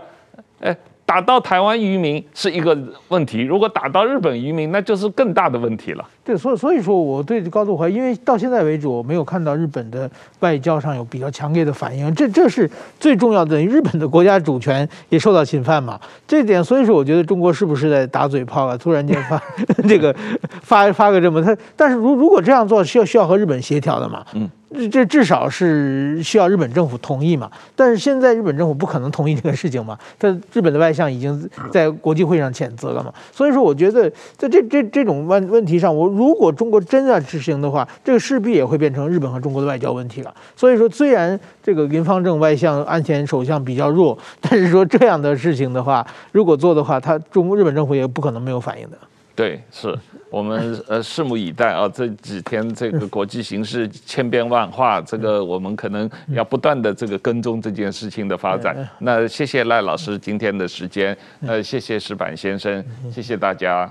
[0.60, 0.76] 哎。
[1.10, 6.08] 打到台湾渔民是一个问题，如果打到日本渔民，那就是更大的问题了。
[6.22, 10.08] 对，所以所以说我对高度怀疑，因为到现在为止，我没有看到日本的
[10.38, 13.60] 外交上有比较强烈的反应，这这是最重要的。
[13.60, 15.98] 日本的国家主权也受到侵犯嘛，
[16.28, 18.76] 这点，所以说我觉得中国是不是在打嘴炮啊？
[18.76, 19.42] 突然间发
[19.88, 20.14] 这个
[20.62, 24.24] 发发个这么他，但是如如果这样做，需要需要和日本协调的嘛？
[24.34, 24.48] 嗯。
[24.90, 27.50] 这至少是需要日本政府同意嘛？
[27.74, 29.98] 但是现在日本政府不可能同意这个事情嘛？
[30.16, 33.12] 他日本的外相已经在国际会上谴责了嘛？
[33.32, 40.32] 所以说，我觉得在这这这种问问题上，我如果中国真的执行的话，这个势必也会变成日本和中国的外交问题了。
[40.54, 48.96] 所以说，虽然这个林芳正外相、岸田首相比较弱，但是说这样的事情的话，如果做的话，他中日本政府也不可能没有反应的。
[49.40, 51.88] 对，是我们 呃拭目以待啊！
[51.88, 58.86] 这几天这个国际形势千变万化，这个我们可能要不断的这个跟踪这件事情的发展。
[58.98, 61.16] 那谢谢赖老师今天的时间，
[61.46, 63.90] 呃，谢谢石板先生，谢谢大家。